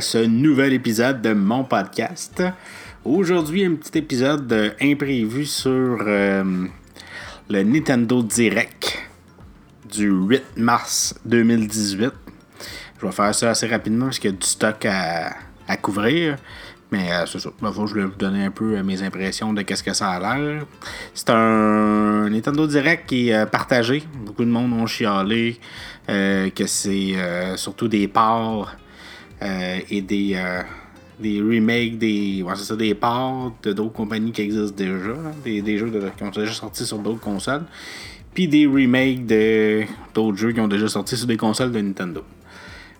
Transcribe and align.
ce 0.00 0.18
nouvel 0.18 0.72
épisode 0.72 1.20
de 1.20 1.34
mon 1.34 1.64
podcast. 1.64 2.42
Aujourd'hui, 3.04 3.64
un 3.64 3.74
petit 3.74 3.98
épisode 3.98 4.50
euh, 4.52 4.70
imprévu 4.80 5.44
sur 5.44 5.98
euh, 6.00 6.66
le 7.50 7.62
Nintendo 7.62 8.22
Direct 8.22 8.98
du 9.90 10.10
8 10.10 10.56
mars 10.56 11.14
2018. 11.26 12.12
Je 12.98 13.06
vais 13.06 13.12
faire 13.12 13.34
ça 13.34 13.50
assez 13.50 13.66
rapidement 13.66 14.06
parce 14.06 14.18
qu'il 14.18 14.30
y 14.30 14.34
a 14.34 14.36
du 14.36 14.46
stock 14.46 14.86
à, 14.86 15.76
couvrir. 15.76 16.36
Mais 16.90 17.12
euh, 17.12 17.26
c'est 17.26 17.38
ça. 17.38 17.50
je 17.60 17.68
voulais 17.80 18.04
vous 18.04 18.16
donner 18.16 18.44
un 18.46 18.50
peu 18.50 18.82
mes 18.82 19.02
impressions 19.02 19.52
de 19.52 19.62
qu'est-ce 19.62 19.82
que 19.82 19.92
ça 19.92 20.10
a 20.10 20.38
l'air. 20.38 20.64
C'est 21.12 21.30
un 21.30 22.30
Nintendo 22.30 22.66
Direct 22.66 23.06
qui 23.06 23.28
est 23.28 23.46
partagé. 23.46 24.02
Beaucoup 24.24 24.44
de 24.44 24.50
monde 24.50 24.72
ont 24.72 24.86
chialé 24.86 25.60
que 26.08 26.66
c'est 26.66 27.14
surtout 27.56 27.86
des 27.86 28.08
parts 28.08 28.74
et 29.42 30.02
des 30.02 30.36
des 31.20 31.40
remakes, 31.40 31.98
des, 31.98 32.42
ouais, 32.42 32.56
ça, 32.56 32.76
des 32.76 32.94
parts 32.94 33.52
de 33.62 33.72
d'autres 33.72 33.92
compagnies 33.92 34.32
qui 34.32 34.42
existent 34.42 34.74
déjà, 34.74 35.14
des, 35.44 35.78
jeux 35.78 35.92
qui 36.16 36.22
ont 36.22 36.30
déjà 36.30 36.52
sorti 36.52 36.84
sur 36.86 36.98
d'autres 36.98 37.20
consoles, 37.20 37.64
puis 38.34 38.48
des 38.48 38.66
remakes 38.66 39.26
d'autres 40.14 40.36
jeux 40.36 40.52
qui 40.52 40.60
ont 40.60 40.68
déjà 40.68 40.88
sorti 40.88 41.16
sur 41.16 41.26
des 41.26 41.36
consoles 41.36 41.72
de 41.72 41.80
Nintendo. 41.80 42.24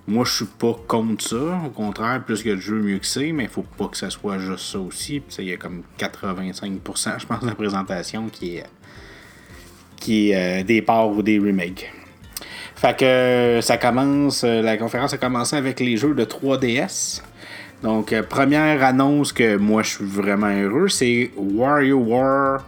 Moi, 0.06 0.25
je 0.25 0.33
suis 0.33 0.45
pas 0.47 0.75
contre 0.89 1.23
ça. 1.23 1.61
Au 1.64 1.70
contraire, 1.70 2.25
plus 2.25 2.42
que 2.42 2.51
de 2.51 2.57
jeux, 2.57 2.81
mieux 2.81 2.98
que 2.98 3.07
c'est. 3.07 3.31
Mais 3.33 3.45
il 3.45 3.48
faut 3.48 3.62
pas 3.62 3.86
que 3.86 3.97
ça 3.97 4.11
soit 4.11 4.39
juste 4.39 4.73
ça 4.73 4.81
aussi. 4.81 5.23
Il 5.39 5.45
y 5.45 5.53
a 5.53 5.57
comme 5.57 5.83
85%, 5.98 7.20
je 7.20 7.27
pense, 7.27 7.41
de 7.41 7.47
la 7.47 7.55
présentation 7.55 8.29
qui 8.29 8.57
est, 8.57 8.64
qui 9.97 10.31
est 10.31 10.62
euh, 10.62 10.64
des 10.64 10.83
parts 10.83 11.11
ou 11.11 11.23
des 11.23 11.39
remakes. 11.39 11.92
Fait 12.81 12.97
que 12.97 13.61
ça 13.61 13.77
commence, 13.77 14.42
euh, 14.42 14.62
la 14.62 14.78
conférence 14.78 15.12
a 15.12 15.19
commencé 15.19 15.55
avec 15.55 15.81
les 15.81 15.98
jeux 15.98 16.14
de 16.14 16.25
3DS. 16.25 17.20
Donc, 17.83 18.12
euh, 18.12 18.23
première 18.23 18.83
annonce 18.83 19.33
que 19.33 19.56
moi 19.56 19.83
je 19.83 19.91
suis 19.91 20.05
vraiment 20.05 20.48
heureux, 20.48 20.89
c'est 20.89 21.31
WarioWare 21.36 22.64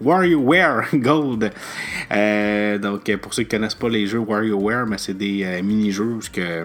WarioWare 0.00 0.84
Gold. 0.94 1.52
Euh, 2.12 2.78
donc, 2.78 3.14
pour 3.16 3.32
ceux 3.32 3.42
qui 3.42 3.54
ne 3.54 3.58
connaissent 3.58 3.74
pas 3.74 3.90
les 3.90 4.06
jeux 4.06 4.20
WarioWare, 4.26 4.86
mais 4.86 4.96
c'est 4.96 5.16
des 5.16 5.42
euh, 5.44 5.62
mini-jeux 5.62 6.18
que 6.32 6.64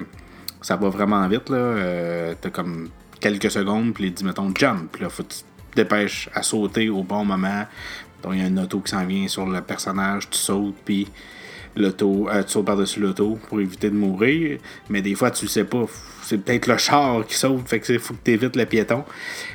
ça 0.62 0.78
va 0.78 0.88
vraiment 0.88 1.26
vite. 1.28 1.50
là. 1.50 2.36
T'as 2.40 2.50
comme 2.52 2.90
quelques 3.20 3.52
secondes, 3.52 3.94
puis 3.94 4.12
dit, 4.12 4.24
mettons, 4.24 4.52
jump. 4.54 4.96
Là, 4.98 5.10
faut 5.10 5.24
que 5.24 5.34
tu 5.34 5.40
te 5.72 5.76
dépêches 5.76 6.30
à 6.34 6.42
sauter 6.44 6.90
au 6.90 7.04
bon 7.04 7.24
moment. 7.24 7.66
Donc, 8.24 8.34
il 8.34 8.42
y 8.42 8.44
a 8.44 8.48
une 8.48 8.60
auto 8.60 8.80
qui 8.80 8.92
s'en 8.92 9.06
vient 9.06 9.28
sur 9.28 9.46
le 9.46 9.62
personnage, 9.62 10.30
tu 10.30 10.38
sautes, 10.38 10.76
puis 10.86 11.08
l'auto, 11.76 12.28
tu 12.46 12.52
sautes 12.52 12.66
par-dessus 12.66 13.00
l'auto 13.00 13.40
pour 13.48 13.62
éviter 13.62 13.90
de 13.90 13.96
mourir. 13.96 14.60
Mais 14.90 15.02
des 15.02 15.16
fois, 15.16 15.32
tu 15.32 15.48
sais 15.48 15.64
pas 15.64 15.86
c'est 16.32 16.38
peut-être 16.38 16.68
le 16.68 16.78
char 16.78 17.26
qui 17.26 17.36
saute, 17.36 17.68
fait 17.68 17.80
que 17.80 17.98
faut 17.98 18.14
que 18.14 18.20
tu 18.24 18.32
évites 18.32 18.56
le 18.56 18.66
piéton. 18.66 19.04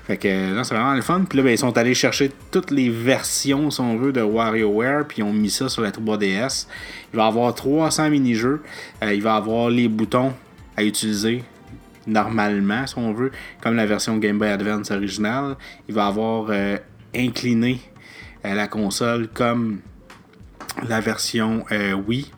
Fait 0.06 0.16
que 0.16 0.54
là, 0.54 0.64
c'est 0.64 0.74
vraiment 0.74 0.94
le 0.94 1.00
fun. 1.00 1.24
Puis 1.28 1.38
là, 1.38 1.44
ben, 1.44 1.50
ils 1.50 1.58
sont 1.58 1.76
allés 1.78 1.94
chercher 1.94 2.30
toutes 2.50 2.70
les 2.70 2.90
versions, 2.90 3.70
si 3.70 3.80
on 3.80 3.96
veut, 3.96 4.12
de 4.12 4.20
WarioWare, 4.20 5.06
puis 5.06 5.18
ils 5.18 5.22
ont 5.22 5.32
mis 5.32 5.50
ça 5.50 5.68
sur 5.68 5.82
la 5.82 5.90
3DS. 5.90 6.66
Il 7.12 7.16
va 7.16 7.24
y 7.24 7.28
avoir 7.28 7.54
300 7.54 8.10
mini-jeux. 8.10 8.62
Euh, 9.02 9.14
il 9.14 9.22
va 9.22 9.34
y 9.34 9.36
avoir 9.36 9.70
les 9.70 9.88
boutons 9.88 10.34
à 10.76 10.84
utiliser 10.84 11.44
normalement, 12.06 12.86
si 12.86 12.98
on 12.98 13.12
veut, 13.12 13.32
comme 13.62 13.76
la 13.76 13.86
version 13.86 14.16
Game 14.18 14.38
Boy 14.38 14.48
Advance 14.48 14.90
originale. 14.90 15.56
Il 15.88 15.94
va 15.94 16.06
avoir 16.06 16.48
euh, 16.50 16.76
incliné 17.14 17.80
euh, 18.44 18.54
la 18.54 18.68
console 18.68 19.28
comme 19.28 19.80
la 20.88 21.00
version 21.00 21.64
Wii. 22.06 22.30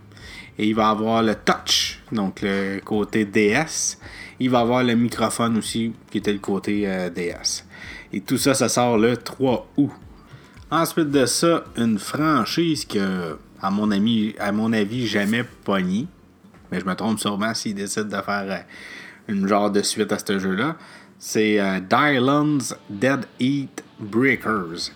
Et 0.58 0.66
il 0.66 0.74
va 0.74 0.90
avoir 0.90 1.22
le 1.22 1.36
touch, 1.36 2.00
donc 2.10 2.40
le 2.42 2.80
côté 2.84 3.24
DS. 3.24 3.96
Il 4.40 4.50
va 4.50 4.60
avoir 4.60 4.82
le 4.82 4.94
microphone 4.96 5.56
aussi, 5.56 5.92
qui 6.10 6.18
était 6.18 6.32
le 6.32 6.40
côté 6.40 6.82
euh, 6.84 7.10
DS. 7.10 7.64
Et 8.12 8.20
tout 8.20 8.38
ça, 8.38 8.54
ça 8.54 8.68
sort 8.68 8.98
le 8.98 9.16
3 9.16 9.68
août. 9.76 9.90
Ensuite 10.70 11.10
de 11.10 11.26
ça, 11.26 11.64
une 11.76 11.98
franchise 11.98 12.84
que, 12.84 13.38
à 13.62 13.70
mon, 13.70 13.88
à 14.38 14.52
mon 14.52 14.72
avis, 14.72 15.06
jamais 15.06 15.44
pogné. 15.64 16.06
Mais 16.70 16.80
je 16.80 16.84
me 16.84 16.94
trompe 16.94 17.20
sûrement 17.20 17.54
s'ils 17.54 17.74
décident 17.74 18.18
de 18.18 18.22
faire 18.22 18.46
euh, 18.48 18.58
une 19.28 19.46
genre 19.46 19.70
de 19.70 19.82
suite 19.82 20.12
à 20.12 20.18
ce 20.18 20.40
jeu-là. 20.40 20.76
C'est 21.20 21.60
euh, 21.60 21.78
Dylan's 21.80 22.74
Dead 22.90 23.26
Eat 23.38 23.84
Breakers. 24.00 24.90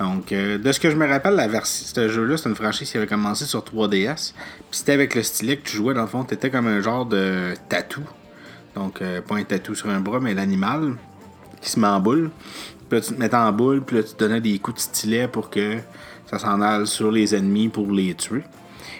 Donc, 0.00 0.30
de 0.30 0.72
ce 0.72 0.80
que 0.80 0.90
je 0.90 0.96
me 0.96 1.06
rappelle, 1.06 1.34
la 1.34 1.46
ce 1.62 2.08
jeu-là, 2.08 2.38
c'est 2.38 2.48
une 2.48 2.54
franchise 2.54 2.90
qui 2.90 2.96
avait 2.96 3.06
commencé 3.06 3.44
sur 3.44 3.60
3DS. 3.60 4.32
Puis 4.32 4.64
c'était 4.70 4.92
avec 4.92 5.14
le 5.14 5.22
stylet 5.22 5.58
que 5.58 5.68
tu 5.68 5.76
jouais, 5.76 5.92
dans 5.92 6.00
le 6.00 6.06
fond, 6.06 6.24
t'étais 6.24 6.48
comme 6.48 6.66
un 6.66 6.80
genre 6.80 7.04
de 7.04 7.52
tatou. 7.68 8.02
Donc, 8.74 9.02
euh, 9.02 9.20
pas 9.20 9.36
un 9.36 9.44
tatou 9.44 9.74
sur 9.74 9.90
un 9.90 10.00
bras, 10.00 10.18
mais 10.18 10.32
l'animal 10.32 10.94
qui 11.60 11.70
se 11.70 11.78
met 11.78 11.86
en 11.86 12.00
boule. 12.00 12.30
Puis 12.88 12.98
là, 12.98 13.04
tu 13.04 13.14
te 13.14 13.20
mettais 13.20 13.36
en 13.36 13.52
boule, 13.52 13.82
puis 13.82 13.96
là, 13.96 14.02
tu 14.02 14.14
donnais 14.18 14.40
des 14.40 14.58
coups 14.58 14.76
de 14.76 14.80
stylet 14.80 15.28
pour 15.28 15.50
que 15.50 15.76
ça 16.26 16.38
s'en 16.38 16.62
aille 16.62 16.86
sur 16.86 17.12
les 17.12 17.34
ennemis 17.34 17.68
pour 17.68 17.92
les 17.92 18.14
tuer. 18.14 18.42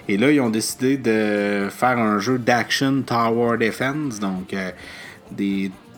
Et 0.06 0.18
là, 0.18 0.30
ils 0.30 0.40
ont 0.40 0.50
décidé 0.50 0.98
de 0.98 1.68
faire 1.70 1.98
un 1.98 2.18
jeu 2.18 2.38
d'action 2.38 3.02
Tower 3.02 3.56
Defense. 3.56 4.18
Donc, 4.18 4.52
euh, 4.52 4.70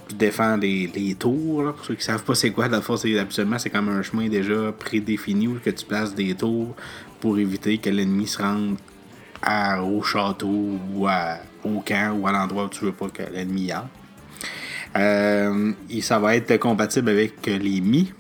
tu 0.08 0.14
défends 0.14 0.56
les, 0.56 1.16
tours. 1.18 1.72
pour 1.74 1.84
ceux 1.84 1.94
qui 1.94 2.04
savent 2.04 2.24
pas 2.24 2.34
c'est 2.34 2.50
quoi, 2.50 2.68
la 2.68 2.80
force, 2.80 3.04
absolument, 3.04 3.58
c'est 3.58 3.70
comme 3.70 3.88
un 3.88 4.02
chemin 4.02 4.28
déjà 4.28 4.72
prédéfini 4.72 5.48
où 5.48 5.58
que 5.64 5.70
tu 5.70 5.84
places 5.84 6.14
des 6.14 6.34
tours 6.34 6.74
pour 7.20 7.38
éviter 7.38 7.78
que 7.78 7.90
l'ennemi 7.90 8.26
se 8.26 8.42
rende 8.42 8.76
au 9.82 10.02
château 10.02 10.78
ou 10.94 11.08
au 11.64 11.80
camp 11.80 12.16
ou 12.18 12.26
à 12.26 12.32
l'endroit 12.32 12.64
où 12.64 12.68
tu 12.68 12.84
veux 12.84 12.92
pas 12.92 13.08
que 13.08 13.22
l'ennemi 13.32 13.62
y 13.62 13.72
aille. 13.72 13.82
Euh, 14.96 15.72
et 15.90 16.00
ça 16.00 16.18
va 16.18 16.36
être 16.36 16.56
compatible 16.58 17.10
avec 17.10 17.46
les 17.46 17.80
Mi. 17.80 18.12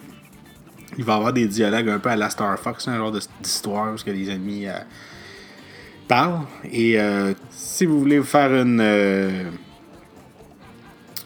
Il 0.98 1.04
va 1.04 1.14
y 1.14 1.16
avoir 1.16 1.32
des 1.32 1.46
dialogues 1.46 1.88
un 1.88 1.98
peu 1.98 2.10
à 2.10 2.16
la 2.16 2.30
Star 2.30 2.58
Fox, 2.58 2.86
un 2.88 2.96
genre 2.96 3.12
d'histoire 3.12 3.94
où 3.94 3.96
que 3.96 4.10
les 4.10 4.30
ennemis 4.30 4.66
euh, 4.66 4.72
parlent. 6.06 6.42
Et 6.70 7.00
euh, 7.00 7.32
si 7.50 7.86
vous 7.86 7.98
voulez 7.98 8.22
faire 8.22 8.52
une, 8.52 8.80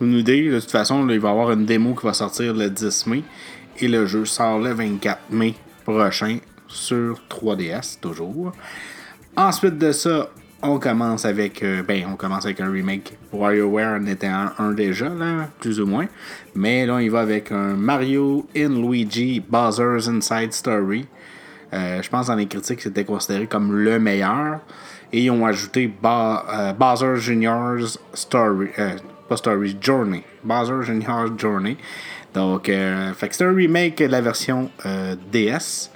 une 0.00 0.14
idée, 0.14 0.50
de 0.50 0.60
toute 0.60 0.70
façon, 0.70 1.08
il 1.08 1.20
va 1.20 1.28
y 1.28 1.30
avoir 1.30 1.52
une 1.52 1.64
démo 1.64 1.94
qui 1.94 2.06
va 2.06 2.12
sortir 2.12 2.54
le 2.54 2.70
10 2.70 3.06
mai. 3.06 3.22
Et 3.78 3.88
le 3.88 4.06
jeu 4.06 4.24
sort 4.24 4.58
le 4.58 4.72
24 4.72 5.30
mai 5.30 5.54
prochain 5.84 6.38
sur 6.66 7.20
3DS, 7.30 8.00
toujours. 8.00 8.52
Ensuite 9.36 9.78
de 9.78 9.92
ça, 9.92 10.30
on 10.62 10.78
commence 10.78 11.24
avec 11.24 11.62
euh, 11.62 11.82
ben 11.82 12.04
on 12.10 12.16
commence 12.16 12.44
avec 12.46 12.60
un 12.60 12.70
remake 12.70 13.16
WarioWare 13.32 14.00
en 14.00 14.06
était 14.06 14.26
un, 14.26 14.72
déjà 14.72 15.08
là 15.10 15.48
plus 15.60 15.80
ou 15.80 15.86
moins 15.86 16.06
mais 16.54 16.86
là 16.86 17.00
il 17.02 17.10
va 17.10 17.20
avec 17.20 17.52
un 17.52 17.74
Mario 17.74 18.46
in 18.56 18.70
Luigi 18.70 19.40
Bowser's 19.40 20.08
Inside 20.08 20.52
Story 20.52 21.06
euh, 21.74 22.00
je 22.00 22.08
pense 22.08 22.28
dans 22.28 22.34
les 22.34 22.46
critiques 22.46 22.80
c'était 22.80 23.04
considéré 23.04 23.46
comme 23.46 23.72
le 23.76 23.98
meilleur 23.98 24.60
et 25.12 25.24
ils 25.24 25.30
ont 25.30 25.44
ajouté 25.44 25.92
euh, 26.04 26.72
Bowser 26.72 27.16
Junior's 27.16 27.98
Story 28.14 28.68
pas 29.28 29.37
Story 29.37 29.76
Journey 29.81 30.22
Bowser 30.44 30.82
Junior's 30.82 31.32
Journey 31.37 31.76
donc 32.34 32.66
c'est 32.66 33.42
un 33.42 33.54
remake 33.54 33.98
de 33.98 34.06
la 34.06 34.21
version 34.21 34.71
DS 35.33 35.91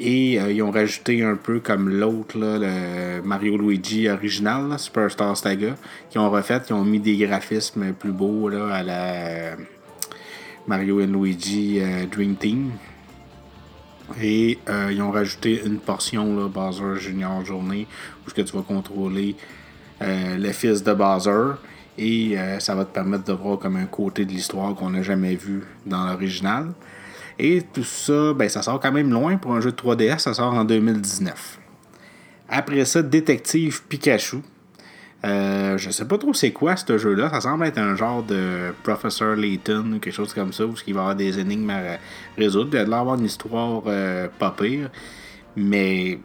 et 0.00 0.40
euh, 0.40 0.50
ils 0.50 0.62
ont 0.62 0.72
rajouté 0.72 1.22
un 1.22 1.36
peu 1.36 1.60
comme 1.60 1.88
l'autre, 1.88 2.36
le 2.36 3.22
Mario 3.22 3.56
Luigi 3.56 4.08
original, 4.08 4.76
Superstar 4.78 5.36
Saga, 5.36 5.76
qui 6.10 6.18
ont 6.18 6.30
refait, 6.30 6.60
qui 6.60 6.72
ont 6.72 6.84
mis 6.84 6.98
des 6.98 7.16
graphismes 7.16 7.92
plus 7.92 8.10
beaux 8.10 8.48
là, 8.48 8.74
à 8.74 8.82
la 8.82 9.56
Mario 10.66 10.98
Luigi 11.00 11.78
euh, 11.80 12.06
Dream 12.10 12.34
Team. 12.34 12.72
Et 14.20 14.58
euh, 14.68 14.90
ils 14.92 15.00
ont 15.00 15.12
rajouté 15.12 15.62
une 15.64 15.78
portion, 15.78 16.36
là, 16.36 16.48
Bowser 16.48 16.98
Junior 16.98 17.44
Journée, 17.44 17.86
où 18.26 18.30
ce 18.30 18.34
que 18.34 18.42
tu 18.42 18.54
vas 18.54 18.62
contrôler 18.62 19.36
le 20.00 20.52
fils 20.52 20.82
de 20.82 20.92
Bowser. 20.92 21.54
Et 21.96 22.36
ça 22.58 22.74
va 22.74 22.84
te 22.84 22.92
permettre 22.92 23.24
de 23.24 23.32
voir 23.32 23.58
comme 23.58 23.76
un 23.76 23.86
côté 23.86 24.24
de 24.24 24.30
l'histoire 24.30 24.74
qu'on 24.74 24.90
n'a 24.90 25.02
jamais 25.02 25.36
vu 25.36 25.62
dans 25.86 26.06
l'original. 26.06 26.72
Et 27.38 27.62
tout 27.72 27.84
ça, 27.84 28.32
ben, 28.32 28.48
ça 28.48 28.62
sort 28.62 28.80
quand 28.80 28.92
même 28.92 29.10
loin 29.10 29.36
pour 29.36 29.54
un 29.54 29.60
jeu 29.60 29.72
de 29.72 29.76
3DS, 29.76 30.18
ça 30.18 30.34
sort 30.34 30.54
en 30.54 30.64
2019. 30.64 31.58
Après 32.48 32.84
ça, 32.84 33.02
Détective 33.02 33.82
Pikachu. 33.88 34.38
Euh, 35.24 35.78
je 35.78 35.88
sais 35.88 36.06
pas 36.06 36.18
trop 36.18 36.34
c'est 36.34 36.52
quoi 36.52 36.76
ce 36.76 36.98
jeu-là. 36.98 37.30
Ça 37.30 37.40
semble 37.40 37.64
être 37.64 37.78
un 37.78 37.96
genre 37.96 38.22
de 38.22 38.74
Professor 38.82 39.34
Layton 39.34 39.94
ou 39.94 39.98
quelque 39.98 40.14
chose 40.14 40.34
comme 40.34 40.52
ça, 40.52 40.66
où 40.66 40.74
il 40.86 40.94
va 40.94 41.00
y 41.00 41.02
avoir 41.02 41.16
des 41.16 41.38
énigmes 41.38 41.70
à 41.70 41.98
résoudre. 42.36 42.78
Il 42.78 42.88
va 42.88 43.00
avoir 43.00 43.16
une 43.16 43.24
histoire 43.24 43.82
euh, 43.86 44.28
pas 44.38 44.50
pire. 44.50 44.90
Mais 45.56 46.18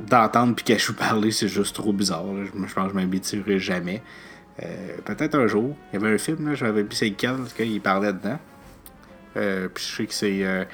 d'entendre 0.00 0.54
Pikachu 0.54 0.92
parler, 0.94 1.32
c'est 1.32 1.48
juste 1.48 1.74
trop 1.74 1.92
bizarre. 1.92 2.24
Je, 2.44 2.50
pense 2.72 2.84
que 2.84 2.90
je 2.90 2.94
m'habituerai 2.94 3.58
jamais. 3.58 4.02
Euh, 4.62 4.96
peut-être 5.04 5.36
un 5.36 5.46
jour. 5.46 5.76
Il 5.92 6.00
y 6.00 6.04
avait 6.04 6.14
un 6.14 6.18
film, 6.18 6.48
là, 6.48 6.54
j'avais 6.54 6.82
vu 6.82 6.88
c'est 6.92 7.08
lequel, 7.08 7.36
parce 7.36 7.52
qu'il 7.52 7.80
parlait 7.80 8.12
dedans. 8.12 8.38
Euh, 9.36 9.68
puis 9.72 9.84
je 9.84 9.96
sais 9.96 10.06
que 10.06 10.14
c'est 10.14 10.44
euh, 10.44 10.64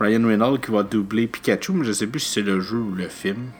Ryan 0.00 0.26
Reynolds 0.26 0.60
qui 0.60 0.70
va 0.70 0.82
doubler 0.82 1.26
Pikachu, 1.26 1.72
mais 1.72 1.84
je 1.84 1.92
sais 1.92 2.06
plus 2.06 2.20
si 2.20 2.32
c'est 2.32 2.42
le 2.42 2.60
jeu 2.60 2.78
ou 2.78 2.94
le 2.94 3.08
film. 3.08 3.50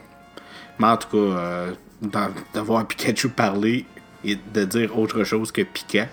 Mais 0.79 0.87
en 0.87 0.97
tout 0.97 1.07
cas, 1.17 1.67
d'avoir 2.53 2.85
Pikachu 2.87 3.29
parler, 3.29 3.85
et 4.25 4.37
de 4.53 4.63
dire 4.63 4.97
autre 4.97 5.23
chose 5.23 5.51
que 5.51 5.61
piquant. 5.63 6.07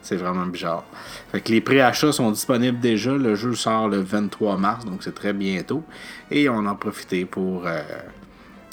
C'est 0.00 0.16
vraiment 0.16 0.46
bizarre. 0.46 0.84
Fait 1.30 1.40
que 1.40 1.52
les 1.52 1.60
préachats 1.60 2.10
sont 2.10 2.30
disponibles 2.30 2.80
déjà. 2.80 3.12
Le 3.12 3.34
jeu 3.34 3.54
sort 3.54 3.88
le 3.88 3.98
23 3.98 4.56
mars, 4.56 4.84
donc 4.84 5.02
c'est 5.02 5.14
très 5.14 5.32
bientôt. 5.32 5.84
Et 6.30 6.48
on 6.48 6.66
en 6.66 6.74
profité 6.74 7.24
pour 7.24 7.66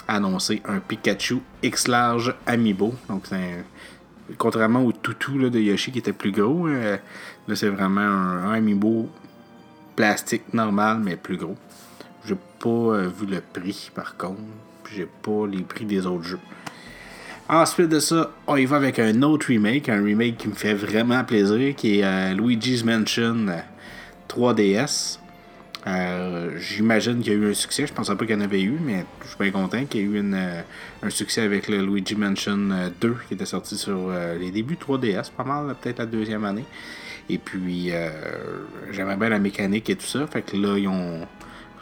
annoncer 0.07 0.61
un 0.65 0.79
Pikachu 0.79 1.39
X-Large 1.61 2.33
Amiibo. 2.47 2.93
Donc 3.07 3.25
c'est 3.27 3.63
contrairement 4.37 4.83
au 4.83 4.91
toutou 4.91 5.49
de 5.49 5.59
Yoshi 5.59 5.91
qui 5.91 5.99
était 5.99 6.13
plus 6.13 6.31
gros, 6.31 6.67
euh, 6.67 6.97
là 7.47 7.55
c'est 7.55 7.69
vraiment 7.69 8.01
un, 8.01 8.53
Amiibo 8.53 9.09
plastique 9.95 10.53
normal 10.53 10.99
mais 11.03 11.15
plus 11.15 11.37
gros. 11.37 11.55
J'ai 12.25 12.37
pas 12.59 12.69
euh, 12.69 13.09
vu 13.09 13.25
le 13.25 13.41
prix 13.41 13.91
par 13.93 14.17
contre. 14.17 14.41
J'ai 14.93 15.05
pas 15.05 15.45
les 15.47 15.61
prix 15.61 15.85
des 15.85 16.05
autres 16.05 16.23
jeux. 16.23 16.39
Ensuite 17.47 17.89
de 17.89 17.99
ça, 17.99 18.31
on 18.47 18.57
y 18.57 18.65
va 18.65 18.77
avec 18.77 18.99
un 18.99 19.21
autre 19.23 19.47
remake, 19.47 19.89
un 19.89 20.03
remake 20.03 20.37
qui 20.37 20.47
me 20.47 20.53
fait 20.53 20.73
vraiment 20.73 21.23
plaisir, 21.23 21.75
qui 21.75 21.99
est 21.99 22.03
euh, 22.03 22.33
Luigi's 22.33 22.83
Mansion 22.83 23.45
3DS. 24.27 25.18
Euh, 25.89 26.57
j'imagine 26.57 27.19
qu'il 27.21 27.33
y 27.33 27.35
a 27.35 27.39
eu 27.39 27.51
un 27.51 27.53
succès. 27.53 27.87
Je 27.87 27.93
pensais 27.93 28.15
pas 28.15 28.25
qu'il 28.25 28.35
y 28.35 28.37
en 28.37 28.41
avait 28.41 28.61
eu, 28.61 28.77
mais 28.81 29.05
je 29.23 29.27
suis 29.27 29.37
bien 29.39 29.51
content 29.51 29.83
qu'il 29.85 30.01
y 30.01 30.03
ait 30.03 30.07
eu 30.07 30.33
euh, 30.33 30.61
un 31.03 31.09
succès 31.09 31.41
avec 31.41 31.67
le 31.67 31.83
Luigi 31.83 32.15
Mansion 32.15 32.91
2 33.01 33.15
qui 33.27 33.33
était 33.33 33.45
sorti 33.45 33.77
sur 33.77 34.11
les 34.39 34.51
débuts 34.51 34.77
3DS, 34.77 35.31
pas 35.31 35.43
mal, 35.43 35.75
peut-être 35.81 35.99
la 35.99 36.05
deuxième 36.05 36.45
année. 36.45 36.65
Et 37.29 37.37
puis, 37.37 37.91
j'aimais 38.91 39.15
bien 39.15 39.29
la 39.29 39.39
mécanique 39.39 39.89
et 39.89 39.95
tout 39.95 40.05
ça. 40.05 40.25
Fait 40.27 40.41
que 40.41 40.57
là, 40.57 40.77
ils 40.77 40.87
ont 40.87 41.27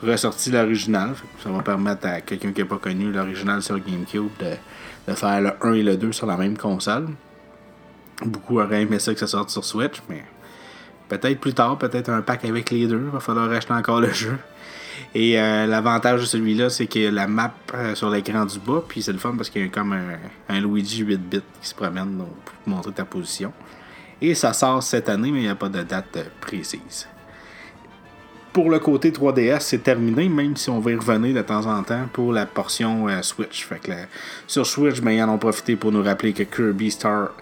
ressorti 0.04 0.51
l'original. 0.51 1.13
Ça 1.44 1.50
va 1.50 1.62
permettre 1.62 2.07
à 2.07 2.21
quelqu'un 2.21 2.51
qui 2.51 2.62
n'a 2.62 2.68
pas 2.68 2.77
connu 2.77 3.12
l'original 3.12 3.62
sur 3.62 3.80
GameCube 3.80 4.30
de 4.39 4.56
de 5.07 5.13
faire 5.13 5.42
le 5.42 5.51
1 5.62 5.74
et 5.74 5.83
le 5.83 5.98
2 5.98 6.12
sur 6.12 6.27
la 6.27 6.38
même 6.38 6.57
console. 6.57 7.07
Beaucoup 8.25 8.60
auraient 8.60 8.81
aimé 8.81 9.00
ça 9.00 9.13
que 9.13 9.19
ça 9.19 9.27
sorte 9.27 9.50
sur 9.50 9.63
Switch, 9.63 10.01
mais 10.10 10.24
peut-être 11.07 11.39
plus 11.39 11.54
tard, 11.54 11.77
peut-être 11.77 12.09
un 12.09 12.21
pack 12.21 12.45
avec 12.45 12.69
les 12.69 12.88
deux. 12.88 13.09
Va 13.12 13.19
falloir 13.19 13.50
acheter 13.51 13.74
encore 13.74 14.01
le 14.01 14.12
jeu. 14.12 14.38
Et 15.13 15.39
euh, 15.39 15.65
l'avantage 15.68 16.21
de 16.21 16.25
celui-là, 16.25 16.69
c'est 16.69 16.89
a 16.95 17.12
la 17.12 17.27
map 17.27 17.54
euh, 17.74 17.95
sur 17.95 18.09
l'écran 18.09 18.45
du 18.45 18.59
bas, 18.59 18.83
puis 18.88 19.01
c'est 19.01 19.12
le 19.12 19.18
fun 19.18 19.33
parce 19.36 19.50
qu'il 19.50 19.62
y 19.62 19.65
a 19.65 19.68
comme 19.69 19.94
un, 20.50 20.59
Luigi 20.59 21.04
8-bit 21.04 21.44
qui 21.62 21.68
se 21.68 21.75
promène 21.75 22.18
pour 22.18 22.27
montrer 22.65 22.92
ta 22.92 23.06
position. 23.06 23.54
Et 24.21 24.33
ça 24.33 24.54
sort 24.54 24.81
cette 24.81 25.09
année, 25.09 25.31
mais 25.31 25.39
il 25.39 25.44
n'y 25.44 25.50
a 25.50 25.56
pas 25.56 25.69
de 25.69 25.83
date 25.83 26.18
euh, 26.18 26.24
précise 26.42 27.07
pour 28.53 28.71
le 28.71 28.80
côté 28.80 29.12
3DS, 29.12 29.60
c'est 29.60 29.83
terminé, 29.83 30.27
même 30.27 30.56
si 30.56 30.71
on 30.71 30.80
va 30.80 30.89
y 30.89 30.95
revenir 30.95 31.36
de 31.36 31.44
temps 31.44 31.68
en 31.68 31.83
temps 31.83 32.07
pour 32.12 32.33
la 32.33 32.48
portion 32.48 33.06
Switch. 33.21 33.68
Que 33.68 33.92
sur 34.48 34.65
Switch, 34.65 35.00
ben, 35.00 35.12
ils 35.12 35.21
en 35.21 35.30
ont 35.30 35.38
profité 35.38 35.75
pour 35.75 35.92
nous 35.92 36.01
rappeler 36.01 36.33
que 36.33 36.42
Kirby 36.42 36.89
Star 36.89 37.33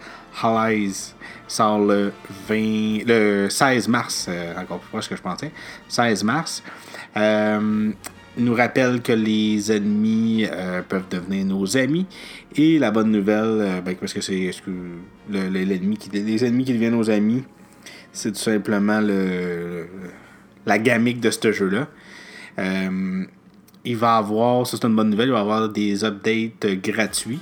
Allies 0.44 1.14
sort 1.48 1.80
le, 1.80 2.12
20, 2.48 3.06
le 3.08 3.48
16 3.50 3.88
mars, 3.88 4.28
euh, 4.30 4.54
encore 4.60 4.80
plus 4.80 4.90
proche 4.90 5.10
que 5.10 5.16
je 5.16 5.22
pensais, 5.22 5.52
16 5.88 6.24
mars. 6.24 6.64
Euh, 7.18 7.92
nous 8.38 8.54
rappelle 8.54 9.02
que 9.02 9.14
les 9.14 9.72
ennemis 9.72 10.46
peuvent 10.90 11.08
devenir 11.10 11.46
nos 11.46 11.78
amis. 11.78 12.06
Et 12.58 12.78
la 12.78 12.92
bonne 12.92 13.10
nouvelle, 13.10 13.82
ben, 13.86 13.96
parce 13.96 14.14
que 14.14 14.20
c'est 14.20 14.52
les 15.30 15.74
ennemis 15.74 15.98
qui 15.98 16.10
deviennent 16.10 16.98
nos 16.98 17.10
amis, 17.10 17.44
c'est 18.12 18.34
tout 18.34 18.40
simplement 18.40 19.00
le 19.00 19.88
la 20.66 20.80
gamique 20.80 21.20
de 21.20 21.32
ce 21.32 21.52
jeu-là. 21.52 21.88
Euh, 22.60 23.26
il 23.84 23.98
va 23.98 24.18
avoir, 24.18 24.66
ça 24.66 24.78
c'est 24.80 24.88
une 24.88 24.96
bonne 24.96 25.10
nouvelle, 25.10 25.28
il 25.28 25.34
va 25.34 25.42
avoir 25.42 25.70
des 25.70 26.04
updates 26.04 26.66
gratuits. 26.82 27.42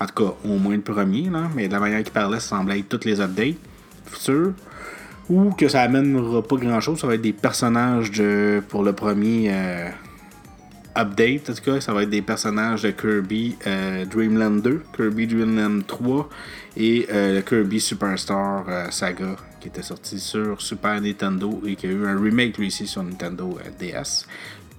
En 0.00 0.06
tout 0.06 0.24
cas, 0.24 0.34
au 0.44 0.56
moins 0.56 0.76
le 0.76 0.80
premier, 0.80 1.30
mais 1.54 1.68
de 1.68 1.72
la 1.72 1.80
manière 1.80 2.02
qu'il 2.02 2.12
parlait, 2.12 2.40
ça 2.40 2.56
semblait 2.56 2.78
être 2.78 2.88
tous 2.88 3.06
les 3.06 3.20
updates 3.20 3.56
futurs. 4.06 4.52
Ou 5.28 5.50
que 5.50 5.68
ça 5.68 5.82
amènera 5.82 6.42
pas 6.42 6.56
grand 6.56 6.80
chose, 6.80 6.98
ça 7.00 7.06
va 7.06 7.14
être 7.14 7.22
des 7.22 7.32
personnages 7.32 8.10
de, 8.10 8.62
pour 8.68 8.82
le 8.82 8.92
premier 8.92 9.48
euh, 9.52 9.88
update. 10.96 11.50
En 11.50 11.54
tout 11.54 11.62
cas, 11.62 11.80
ça 11.80 11.92
va 11.92 12.02
être 12.02 12.10
des 12.10 12.22
personnages 12.22 12.82
de 12.82 12.90
Kirby 12.90 13.56
euh, 13.66 14.04
Dreamland 14.06 14.60
2, 14.62 14.82
Kirby 14.96 15.26
Dreamland 15.28 15.86
3 15.86 16.28
et 16.76 17.06
le 17.10 17.40
Kirby 17.42 17.78
Superstar 17.78 18.64
Saga 18.90 19.36
qui 19.60 19.68
était 19.68 19.82
sorti 19.82 20.18
sur 20.18 20.60
Super 20.60 21.00
Nintendo 21.00 21.60
et 21.66 21.76
qui 21.76 21.86
a 21.86 21.90
eu 21.90 22.06
un 22.06 22.20
remake 22.20 22.56
lui 22.58 22.68
ici 22.68 22.86
sur 22.86 23.02
Nintendo 23.02 23.58
euh, 23.58 23.70
DS. 23.78 24.26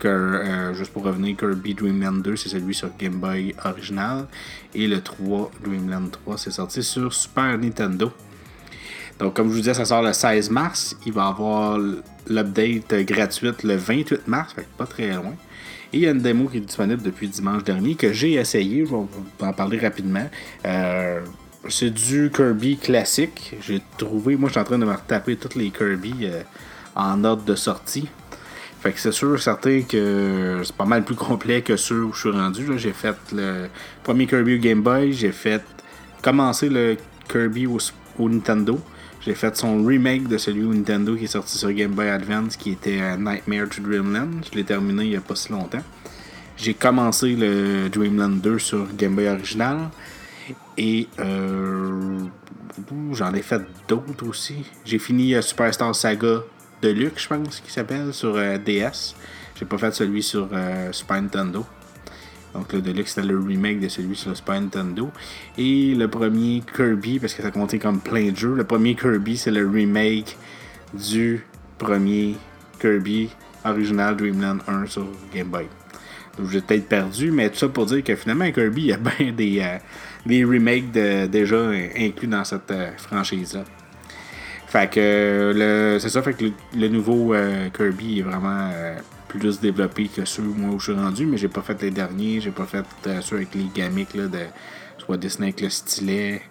Euh, 0.05 0.73
juste 0.73 0.91
pour 0.93 1.03
revenir, 1.03 1.37
Kirby 1.37 1.73
Dreamland 1.73 2.21
2, 2.21 2.35
c'est 2.35 2.49
celui 2.49 2.73
sur 2.73 2.89
Game 2.97 3.19
Boy 3.19 3.55
original. 3.65 4.25
Et 4.73 4.87
le 4.87 5.01
3, 5.01 5.51
Dreamland 5.63 6.09
3, 6.11 6.37
c'est 6.37 6.51
sorti 6.51 6.83
sur 6.83 7.13
Super 7.13 7.57
Nintendo. 7.57 8.11
Donc, 9.19 9.35
comme 9.35 9.49
je 9.49 9.53
vous 9.53 9.59
disais, 9.59 9.73
ça 9.73 9.85
sort 9.85 10.01
le 10.01 10.13
16 10.13 10.49
mars. 10.49 10.95
Il 11.05 11.13
va 11.13 11.27
avoir 11.27 11.77
l'update 12.27 13.05
gratuite 13.05 13.63
le 13.63 13.75
28 13.75 14.27
mars, 14.27 14.55
pas 14.77 14.87
très 14.87 15.13
loin. 15.13 15.35
Et 15.93 15.97
il 15.97 15.99
y 16.01 16.07
a 16.07 16.11
une 16.11 16.21
démo 16.21 16.47
qui 16.47 16.57
est 16.57 16.61
disponible 16.61 17.01
depuis 17.01 17.27
dimanche 17.27 17.63
dernier 17.63 17.95
que 17.95 18.13
j'ai 18.13 18.33
essayé. 18.33 18.85
Je 18.85 18.91
vais 18.91 18.97
vous 18.97 19.09
en 19.41 19.53
parler 19.53 19.77
rapidement. 19.77 20.27
Euh, 20.65 21.19
c'est 21.69 21.91
du 21.91 22.31
Kirby 22.33 22.77
classique. 22.77 23.55
J'ai 23.61 23.81
trouvé, 23.97 24.37
moi 24.37 24.47
je 24.47 24.53
suis 24.53 24.61
en 24.61 24.63
train 24.63 24.79
de 24.79 24.85
me 24.85 24.93
retaper 24.93 25.35
toutes 25.35 25.55
les 25.55 25.69
Kirby 25.69 26.13
euh, 26.23 26.41
en 26.95 27.23
ordre 27.23 27.43
de 27.43 27.55
sortie. 27.55 28.07
Fait 28.81 28.91
que 28.91 28.99
c'est 28.99 29.11
sûr, 29.11 29.39
certain 29.39 29.81
que 29.81 30.61
c'est 30.63 30.75
pas 30.75 30.85
mal 30.85 31.03
plus 31.03 31.13
complet 31.15 31.61
que 31.61 31.77
ceux 31.77 32.03
où 32.03 32.13
je 32.13 32.21
suis 32.21 32.31
rendu. 32.31 32.79
J'ai 32.79 32.93
fait 32.93 33.15
le 33.31 33.67
premier 34.03 34.25
Kirby 34.25 34.55
au 34.55 34.57
Game 34.57 34.81
Boy, 34.81 35.13
j'ai 35.13 35.31
fait 35.31 35.63
commencer 36.23 36.67
le 36.67 36.97
Kirby 37.29 37.67
au, 37.67 37.77
Nintendo. 38.27 38.79
J'ai 39.23 39.35
fait 39.35 39.55
son 39.55 39.85
remake 39.85 40.27
de 40.27 40.39
celui 40.39 40.63
au 40.63 40.73
Nintendo 40.73 41.15
qui 41.15 41.25
est 41.25 41.27
sorti 41.27 41.59
sur 41.59 41.71
Game 41.71 41.91
Boy 41.91 42.09
Advance 42.09 42.57
qui 42.57 42.71
était 42.71 43.15
Nightmare 43.17 43.69
to 43.69 43.83
Dreamland. 43.83 44.43
Je 44.51 44.57
l'ai 44.57 44.63
terminé 44.63 45.03
il 45.03 45.09
n'y 45.11 45.15
a 45.15 45.21
pas 45.21 45.35
si 45.35 45.51
longtemps. 45.51 45.83
J'ai 46.57 46.73
commencé 46.73 47.35
le 47.35 47.87
Dreamland 47.87 48.41
2 48.41 48.57
sur 48.57 48.87
Game 48.95 49.13
Boy 49.13 49.27
original. 49.27 49.91
Et 50.75 51.07
euh, 51.19 52.19
j'en 53.11 53.31
ai 53.35 53.43
fait 53.43 53.61
d'autres 53.87 54.27
aussi. 54.27 54.65
J'ai 54.85 54.97
fini 54.97 55.35
euh, 55.35 55.41
Superstar 55.43 55.95
Saga 55.95 56.41
Deluxe, 56.81 57.23
je 57.23 57.27
pense, 57.27 57.59
qui 57.59 57.71
s'appelle, 57.71 58.13
sur 58.13 58.35
euh, 58.35 58.57
DS. 58.57 59.15
J'ai 59.55 59.65
pas 59.65 59.77
fait 59.77 59.93
celui 59.93 60.23
sur 60.23 60.49
Super 60.91 61.21
Nintendo. 61.21 61.65
Donc 62.53 62.73
le 62.73 62.81
Deluxe, 62.81 63.13
c'était 63.13 63.27
le 63.27 63.39
remake 63.39 63.79
de 63.79 63.87
celui 63.87 64.15
sur 64.15 64.35
Super 64.35 64.59
Nintendo. 64.59 65.11
Et 65.57 65.93
le 65.95 66.07
premier 66.07 66.63
Kirby, 66.75 67.19
parce 67.19 67.33
que 67.33 67.41
ça 67.43 67.51
comptait 67.51 67.79
comme 67.79 67.99
plein 67.99 68.31
de 68.31 68.35
jeux, 68.35 68.55
le 68.55 68.63
premier 68.63 68.95
Kirby, 68.95 69.37
c'est 69.37 69.51
le 69.51 69.67
remake 69.67 70.37
du 70.93 71.45
premier 71.77 72.35
Kirby 72.79 73.29
original 73.63 74.17
Dreamland 74.17 74.59
1 74.67 74.87
sur 74.87 75.07
Game 75.33 75.47
Boy. 75.47 75.67
Donc 76.37 76.49
j'ai 76.49 76.61
peut-être 76.61 76.87
perdu, 76.87 77.31
mais 77.31 77.49
tout 77.49 77.57
ça 77.57 77.69
pour 77.69 77.85
dire 77.85 78.03
que 78.03 78.15
finalement, 78.15 78.51
Kirby, 78.51 78.81
il 78.81 78.87
y 78.87 78.93
a 78.93 78.97
bien 79.19 79.31
des 79.31 79.77
les 80.25 80.43
remakes 80.43 80.91
déjà 80.91 81.69
inclus 81.97 82.27
dans 82.27 82.43
cette 82.43 82.69
euh, 82.71 82.91
franchise-là. 82.97 83.63
Fait 84.71 84.89
que 84.89 85.51
le, 85.53 85.99
c'est 85.99 86.07
ça, 86.07 86.21
fait 86.21 86.33
que 86.33 86.45
le, 86.77 86.87
nouveau 86.87 87.33
euh, 87.33 87.67
Kirby 87.71 88.19
est 88.19 88.21
vraiment 88.21 88.69
euh, 88.71 88.95
plus 89.27 89.59
développé 89.59 90.07
que 90.07 90.23
ceux 90.23 90.43
où 90.43 90.79
je 90.79 90.93
suis 90.93 90.93
rendu, 90.93 91.25
mais 91.25 91.35
j'ai 91.35 91.49
pas 91.49 91.61
fait 91.61 91.81
les 91.81 91.91
derniers, 91.91 92.39
j'ai 92.39 92.51
pas 92.51 92.63
fait 92.63 92.85
ceux 93.21 93.35
avec 93.35 93.53
les 93.53 93.65
gamiques 93.75 94.13
là, 94.13 94.27
de 94.27 94.45
soit 94.97 95.17
Disney 95.17 95.47
avec 95.47 95.59
le 95.59 95.69
stylet. 95.69 96.41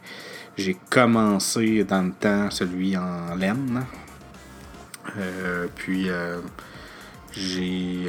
J'ai 0.59 0.77
commencé 0.91 1.83
dans 1.85 2.03
le 2.03 2.13
temps 2.13 2.51
celui 2.51 2.95
en 2.95 3.35
laine. 3.37 3.87
puis 5.77 6.11
j'ai 7.33 8.05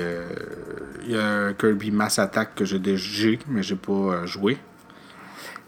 il 1.06 1.12
y 1.12 1.16
a 1.16 1.26
un 1.26 1.54
Kirby 1.54 1.90
Mass 1.90 2.20
Attack 2.20 2.56
que 2.56 2.66
j'ai 2.66 2.80
déjà 2.80 3.30
mais 3.48 3.64
j'ai 3.64 3.78
pas 3.78 4.26
joué. 4.26 4.58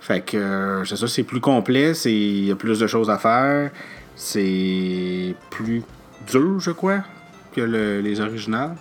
Fait 0.03 0.19
que 0.19 0.35
euh, 0.35 0.83
c'est 0.83 0.97
ça, 0.97 1.07
c'est 1.07 1.23
plus 1.23 1.39
complet, 1.39 1.93
il 2.03 2.43
y 2.43 2.51
a 2.51 2.57
plus 2.57 2.77
de 2.77 2.87
choses 2.87 3.09
à 3.09 3.17
faire, 3.17 3.71
c'est 4.15 5.35
plus 5.49 5.83
dur, 6.27 6.59
je 6.59 6.71
crois, 6.71 7.03
que 7.55 7.61
les 7.61 8.19
originales. 8.19 8.75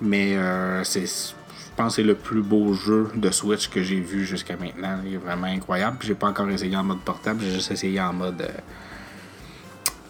Mais 0.00 0.36
euh, 0.36 0.82
c'est, 0.84 1.04
je 1.06 1.34
pense 1.76 1.88
que 1.88 1.96
c'est 1.96 2.06
le 2.06 2.14
plus 2.14 2.42
beau 2.42 2.72
jeu 2.72 3.08
de 3.14 3.30
Switch 3.30 3.68
que 3.68 3.82
j'ai 3.82 4.00
vu 4.00 4.24
jusqu'à 4.24 4.56
maintenant. 4.56 4.98
Il 5.04 5.14
est 5.14 5.18
vraiment 5.18 5.46
incroyable. 5.46 5.98
J'ai 6.00 6.14
pas 6.14 6.28
encore 6.28 6.48
essayé 6.50 6.76
en 6.76 6.84
mode 6.84 7.00
portable, 7.00 7.42
j'ai 7.42 7.52
juste 7.52 7.70
essayé 7.70 8.00
en 8.00 8.12
mode. 8.12 8.42
Euh, 8.42 8.48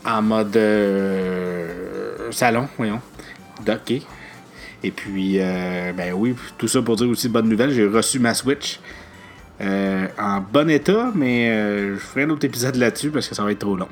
en 0.04 0.22
mode 0.22 0.58
salon, 2.32 2.68
voyons. 2.78 3.00
Docké. 3.66 4.02
Et 4.82 4.90
puis, 4.90 5.36
ben 5.38 6.14
oui, 6.14 6.34
tout 6.56 6.68
ça 6.68 6.80
pour 6.80 6.96
dire 6.96 7.08
aussi 7.08 7.28
bonne 7.28 7.50
nouvelle, 7.50 7.70
j'ai 7.70 7.86
reçu 7.86 8.18
ma 8.18 8.32
Switch. 8.32 8.80
Euh, 9.60 10.06
en 10.18 10.40
bon 10.40 10.70
état, 10.70 11.12
mais 11.14 11.50
euh, 11.50 11.94
je 11.94 12.00
ferai 12.00 12.22
un 12.22 12.30
autre 12.30 12.46
épisode 12.46 12.76
là-dessus 12.76 13.10
parce 13.10 13.28
que 13.28 13.34
ça 13.34 13.44
va 13.44 13.52
être 13.52 13.58
trop 13.58 13.76
long. 13.76 13.88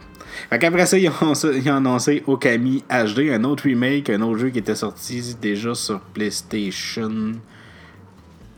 Fait 0.51 0.59
qu'après 0.59 0.87
ça, 0.87 0.99
ils 0.99 1.09
ont, 1.09 1.71
annoncé 1.77 2.23
Okami 2.27 2.85
HD, 2.89 3.31
un 3.31 3.45
autre 3.45 3.65
remake, 3.65 4.11
un 4.11 4.23
autre 4.23 4.39
jeu 4.39 4.51
qui 4.51 4.59
était 4.59 4.75
sorti 4.75 5.37
déjà 5.41 5.75
sur 5.75 6.01
PlayStation 6.01 7.33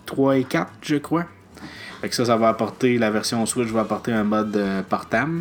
3 0.07 0.39
et 0.39 0.45
4, 0.45 0.73
je 0.83 0.97
crois. 0.97 1.27
Fait 2.01 2.13
ça, 2.13 2.25
ça 2.25 2.37
va 2.37 2.49
apporter, 2.49 2.99
la 2.99 3.11
version 3.11 3.45
Switch 3.47 3.69
va 3.69 3.83
apporter 3.83 4.13
un 4.13 4.25
mode 4.25 4.57
euh, 4.57 4.83
portable, 4.83 5.41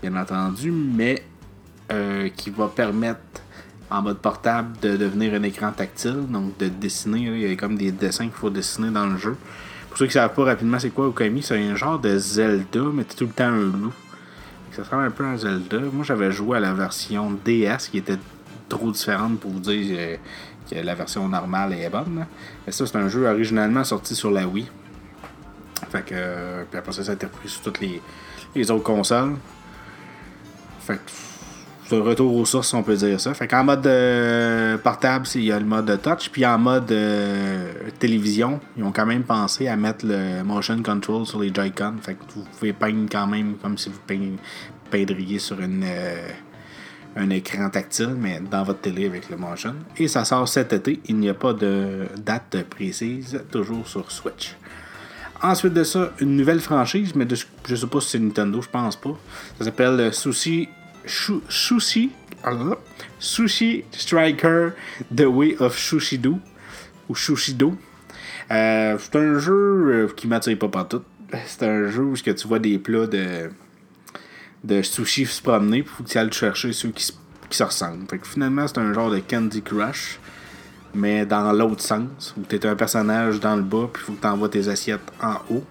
bien 0.00 0.14
entendu, 0.16 0.70
mais 0.70 1.24
euh, 1.90 2.28
qui 2.36 2.50
va 2.50 2.68
permettre 2.68 3.18
en 3.90 4.02
mode 4.02 4.18
portable 4.18 4.78
de 4.80 4.96
devenir 4.96 5.34
un 5.34 5.42
écran 5.42 5.72
tactile, 5.72 6.26
donc 6.28 6.56
de 6.58 6.68
dessiner. 6.68 7.20
Il 7.20 7.40
y 7.40 7.52
a 7.52 7.56
comme 7.56 7.76
des 7.76 7.92
dessins 7.92 8.24
qu'il 8.24 8.34
faut 8.34 8.50
dessiner 8.50 8.90
dans 8.90 9.06
le 9.06 9.18
jeu. 9.18 9.36
Pour 9.88 9.98
ceux 9.98 10.06
qui 10.06 10.16
ne 10.16 10.22
savent 10.22 10.34
pas 10.34 10.44
rapidement 10.44 10.78
c'est 10.78 10.90
quoi 10.90 11.08
Okami, 11.08 11.42
c'est 11.42 11.58
un 11.58 11.74
genre 11.74 11.98
de 11.98 12.16
Zelda, 12.16 12.80
mais 12.94 13.04
tout 13.04 13.24
le 13.24 13.32
temps 13.32 13.44
un 13.44 13.58
loup. 13.58 13.92
Ça 14.72 14.82
ressemble 14.82 15.04
un 15.04 15.10
peu 15.10 15.24
à 15.24 15.28
un 15.28 15.36
Zelda. 15.36 15.78
Moi 15.92 16.04
j'avais 16.04 16.32
joué 16.32 16.56
à 16.56 16.60
la 16.60 16.72
version 16.72 17.30
DS 17.44 17.88
qui 17.90 17.98
était 17.98 18.18
trop 18.68 18.90
différente 18.90 19.38
pour 19.38 19.50
vous 19.50 19.60
dire 19.60 19.96
euh, 19.98 20.16
que 20.70 20.76
la 20.76 20.94
version 20.94 21.28
normale 21.28 21.74
est 21.74 21.90
bonne. 21.90 22.26
Mais 22.66 22.72
ça, 22.72 22.86
c'est 22.86 22.96
un 22.96 23.08
jeu 23.08 23.26
originalement 23.26 23.84
sorti 23.84 24.14
sur 24.14 24.30
la 24.30 24.46
Wii. 24.46 24.66
Fait 25.90 26.02
que. 26.02 26.14
Euh, 26.14 26.64
puis 26.70 26.78
après 26.78 26.92
ça, 26.92 27.04
ça 27.04 27.10
a 27.12 27.14
été 27.14 27.26
repris 27.26 27.48
sur 27.48 27.60
toutes 27.60 27.80
les, 27.80 28.00
les 28.54 28.70
autres 28.70 28.82
consoles. 28.82 29.34
Fait 30.80 30.96
que. 30.96 31.31
Retour 32.00 32.34
aux 32.34 32.44
sources, 32.44 32.72
on 32.74 32.82
peut 32.82 32.96
dire 32.96 33.20
ça. 33.20 33.34
Fait 33.34 33.46
qu'en 33.46 33.64
mode 33.64 33.86
euh, 33.86 34.78
portable, 34.78 35.26
il 35.34 35.44
y 35.44 35.52
a 35.52 35.58
le 35.58 35.66
mode 35.66 36.00
touch. 36.02 36.30
Puis 36.30 36.46
en 36.46 36.58
mode 36.58 36.90
euh, 36.90 37.70
télévision, 37.98 38.60
ils 38.76 38.84
ont 38.84 38.92
quand 38.92 39.06
même 39.06 39.24
pensé 39.24 39.68
à 39.68 39.76
mettre 39.76 40.06
le 40.06 40.42
motion 40.42 40.82
control 40.82 41.26
sur 41.26 41.40
les 41.40 41.52
Joy-Con. 41.52 41.94
Fait 42.00 42.14
que 42.14 42.20
vous 42.34 42.44
pouvez 42.44 42.72
peindre 42.72 43.08
quand 43.10 43.26
même 43.26 43.56
comme 43.60 43.76
si 43.76 43.90
vous 43.90 44.00
peindriez 44.90 45.38
sur 45.38 45.60
une, 45.60 45.84
un 47.16 47.30
écran 47.30 47.68
tactile, 47.68 48.14
mais 48.18 48.40
dans 48.40 48.62
votre 48.62 48.80
télé 48.80 49.06
avec 49.06 49.28
le 49.28 49.36
motion. 49.36 49.74
Et 49.96 50.08
ça 50.08 50.24
sort 50.24 50.48
cet 50.48 50.72
été. 50.72 51.00
Il 51.06 51.16
n'y 51.16 51.28
a 51.28 51.34
pas 51.34 51.52
de 51.52 52.06
date 52.24 52.64
précise, 52.70 53.40
toujours 53.50 53.86
sur 53.86 54.10
Switch. 54.10 54.56
Ensuite 55.42 55.74
de 55.74 55.82
ça, 55.82 56.12
une 56.20 56.36
nouvelle 56.36 56.60
franchise, 56.60 57.14
mais 57.16 57.26
je 57.66 57.74
sais 57.74 57.86
pas 57.86 58.00
si 58.00 58.10
c'est 58.10 58.18
Nintendo, 58.20 58.62
je 58.62 58.68
pense 58.68 58.96
pas. 58.96 59.18
Ça 59.58 59.64
s'appelle 59.64 60.14
Sushi. 60.14 60.68
Sushi. 61.06 62.10
Sushi 63.20 63.84
Striker 63.92 64.72
The 65.14 65.26
Way 65.26 65.56
of 65.58 65.76
Shushido. 65.76 66.38
Ou 67.08 67.14
Shushido. 67.14 67.76
Euh, 68.50 68.96
c'est 68.98 69.16
un 69.16 69.38
jeu 69.38 69.52
euh, 69.54 70.08
qui 70.14 70.26
m'attire 70.26 70.58
pas 70.58 70.68
partout. 70.68 71.02
C'est 71.46 71.62
un 71.62 71.88
jeu 71.88 72.02
où 72.02 72.16
tu 72.16 72.48
vois 72.48 72.58
des 72.58 72.78
plats 72.78 73.06
de, 73.06 73.50
de 74.64 74.82
sushi 74.82 75.24
se 75.24 75.40
promener, 75.40 75.78
il 75.78 75.84
faut 75.84 76.02
que 76.02 76.08
tu 76.08 76.18
ailles 76.18 76.30
chercher 76.30 76.72
ceux 76.72 76.90
qui, 76.90 77.10
qui 77.48 77.56
se 77.56 77.62
ressemblent. 77.62 78.06
Fait 78.10 78.18
que 78.18 78.26
finalement, 78.26 78.66
c'est 78.68 78.78
un 78.78 78.92
genre 78.92 79.10
de 79.10 79.18
Candy 79.20 79.62
Crush 79.62 80.18
mais 80.94 81.26
dans 81.26 81.52
l'autre 81.52 81.82
sens, 81.82 82.34
où 82.36 82.42
tu 82.48 82.56
es 82.56 82.66
un 82.66 82.76
personnage 82.76 83.40
dans 83.40 83.56
le 83.56 83.62
bas, 83.62 83.88
puis 83.92 84.02
il 84.02 84.06
faut 84.06 84.12
que 84.12 84.20
tu 84.20 84.26
envoies 84.26 84.48
tes 84.48 84.68
assiettes 84.68 85.12
en 85.22 85.36
haut, 85.50 85.64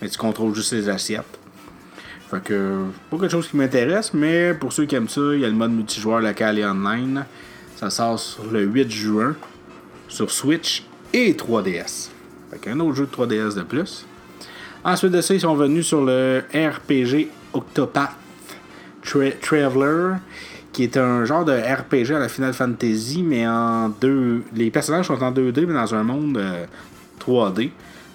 mais 0.00 0.08
tu 0.08 0.18
contrôles 0.18 0.54
juste 0.54 0.72
les 0.72 0.88
assiettes. 0.88 1.37
Fait 2.30 2.42
que, 2.42 2.84
pas 3.10 3.18
quelque 3.18 3.30
chose 3.30 3.48
qui 3.48 3.56
m'intéresse, 3.56 4.12
mais 4.12 4.52
pour 4.52 4.72
ceux 4.72 4.84
qui 4.84 4.94
aiment 4.94 5.08
ça, 5.08 5.20
il 5.32 5.40
y 5.40 5.44
a 5.44 5.48
le 5.48 5.54
mode 5.54 5.72
multijoueur 5.72 6.20
local 6.20 6.58
et 6.58 6.64
online. 6.64 7.24
Ça 7.76 7.90
sort 7.90 8.18
sur 8.18 8.50
le 8.50 8.64
8 8.64 8.90
juin 8.90 9.36
sur 10.08 10.30
Switch 10.30 10.84
et 11.12 11.32
3DS. 11.32 12.10
Fait 12.50 12.58
qu'un 12.58 12.80
autre 12.80 12.96
jeu 12.96 13.06
de 13.06 13.10
3DS 13.10 13.54
de 13.54 13.62
plus. 13.62 14.06
Ensuite 14.84 15.12
de 15.12 15.20
ça, 15.20 15.34
ils 15.34 15.40
sont 15.40 15.54
venus 15.54 15.86
sur 15.86 16.04
le 16.04 16.42
RPG 16.54 17.28
Octopath 17.52 18.12
Traveler 19.40 20.16
qui 20.72 20.84
est 20.84 20.96
un 20.96 21.24
genre 21.24 21.44
de 21.44 21.52
RPG 21.52 22.14
à 22.14 22.20
la 22.20 22.28
Final 22.28 22.52
Fantasy, 22.52 23.24
mais 23.24 23.46
en 23.46 23.88
deux. 23.88 24.44
Les 24.54 24.70
personnages 24.70 25.06
sont 25.06 25.20
en 25.22 25.32
2D, 25.32 25.66
mais 25.66 25.74
dans 25.74 25.94
un 25.94 26.04
monde 26.04 26.40
3D. 27.20 27.66
Euh, 27.66 27.68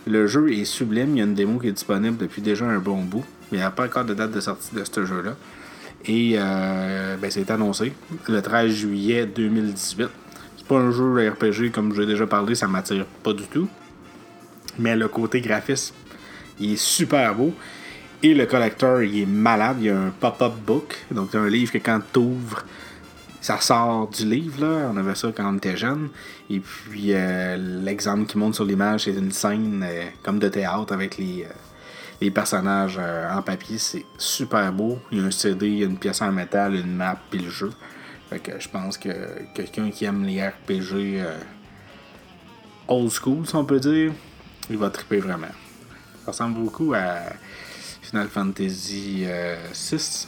le 0.06 0.28
jeu 0.28 0.52
est 0.54 0.64
sublime. 0.64 1.10
Il 1.12 1.18
y 1.18 1.22
a 1.22 1.26
une 1.26 1.34
démo 1.34 1.60
qui 1.60 1.68
est 1.68 1.74
disponible 1.74 2.16
depuis 2.16 2.42
déjà 2.42 2.66
un 2.66 2.80
bon 2.80 3.02
bout. 3.02 3.26
Mais 3.52 3.58
il 3.58 3.62
n'y 3.62 3.66
a 3.66 3.72
pas 3.72 3.86
encore 3.86 4.06
de 4.06 4.14
date 4.14 4.32
de 4.32 4.40
sortie 4.40 4.74
de 4.76 4.84
ce 4.84 5.06
jeu-là. 5.06 5.36
Et 6.06 6.36
euh, 6.38 7.16
ben, 7.18 7.32
c'est 7.32 7.50
annoncé 7.50 7.94
le 8.28 8.42
13 8.42 8.72
juillet 8.72 9.26
2018. 9.26 10.10
C'est 10.58 10.68
pas 10.68 10.78
un 10.78 10.92
jeu 10.92 11.30
RPG 11.30 11.72
comme 11.72 11.94
j'ai 11.96 12.06
déjà 12.06 12.28
parlé, 12.28 12.56
ça 12.56 12.68
m'attire 12.68 13.06
pas 13.24 13.34
du 13.34 13.44
tout. 13.44 13.68
Mais 14.80 14.96
le 14.96 15.08
côté 15.08 15.40
graphisme, 15.42 15.96
il 16.60 16.74
est 16.74 16.82
super 16.82 17.36
beau. 17.36 17.54
Et 18.22 18.34
le 18.34 18.46
collector, 18.46 19.02
il 19.02 19.22
est 19.22 19.26
malade. 19.26 19.78
Il 19.80 19.86
y 19.86 19.90
a 19.90 19.98
un 20.00 20.10
pop-up 20.10 20.54
book. 20.66 20.96
Donc, 21.12 21.30
c'est 21.32 21.38
un 21.38 21.50
livre 21.50 21.72
que 21.72 21.78
quand 21.78 22.00
tu 22.14 22.20
ouvres, 22.20 22.64
ça 23.42 23.60
sort 23.60 24.08
du 24.08 24.26
livre. 24.26 24.66
Là. 24.66 24.90
On 24.92 24.98
avait 24.98 25.16
ça 25.16 25.30
quand 25.36 25.54
on 25.54 25.58
était 25.58 25.76
jeune. 25.76 26.10
Et 26.50 26.62
puis, 26.62 27.10
euh, 27.10 27.58
l'exemple 27.58 28.26
qui 28.26 28.38
monte 28.38 28.56
sur 28.56 28.64
l'image, 28.64 29.04
c'est 29.04 29.12
une 29.12 29.32
scène 29.32 29.86
euh, 29.86 30.06
comme 30.24 30.40
de 30.40 30.48
théâtre 30.48 30.94
avec 30.94 31.18
les, 31.18 31.44
euh, 31.44 31.54
les 32.24 32.32
personnages 32.32 33.00
en 33.00 33.42
papier. 33.42 33.78
C'est 33.78 34.06
super 34.18 34.72
beau. 34.72 35.00
Il 35.12 35.20
y 35.20 35.22
a 35.22 35.26
un 35.26 35.32
CD, 35.32 35.68
il 35.68 35.78
y 35.80 35.84
a 35.84 35.86
une 35.86 35.98
pièce 35.98 36.22
en 36.22 36.32
métal, 36.32 36.76
une 36.76 36.96
map, 36.96 37.18
puis 37.30 37.40
le 37.40 37.50
jeu. 37.50 37.72
Fait 38.30 38.40
que 38.40 38.60
je 38.60 38.70
pense 38.70 38.98
que 38.98 39.10
quelqu'un 39.54 39.92
qui 39.92 40.06
aime 40.06 40.24
les 40.24 40.46
RPG 40.46 41.22
old 42.88 43.12
school, 43.12 43.46
si 43.46 43.56
on 43.56 43.66
peut 43.66 43.80
dire, 43.80 44.12
il 44.70 44.78
va 44.78 44.90
triper 44.90 45.20
vraiment. 45.20 45.48
Ça 46.26 46.32
ressemble 46.32 46.60
beaucoup 46.60 46.94
à 46.94 47.18
Final 48.02 48.28
Fantasy 48.28 49.26
6 49.74 50.28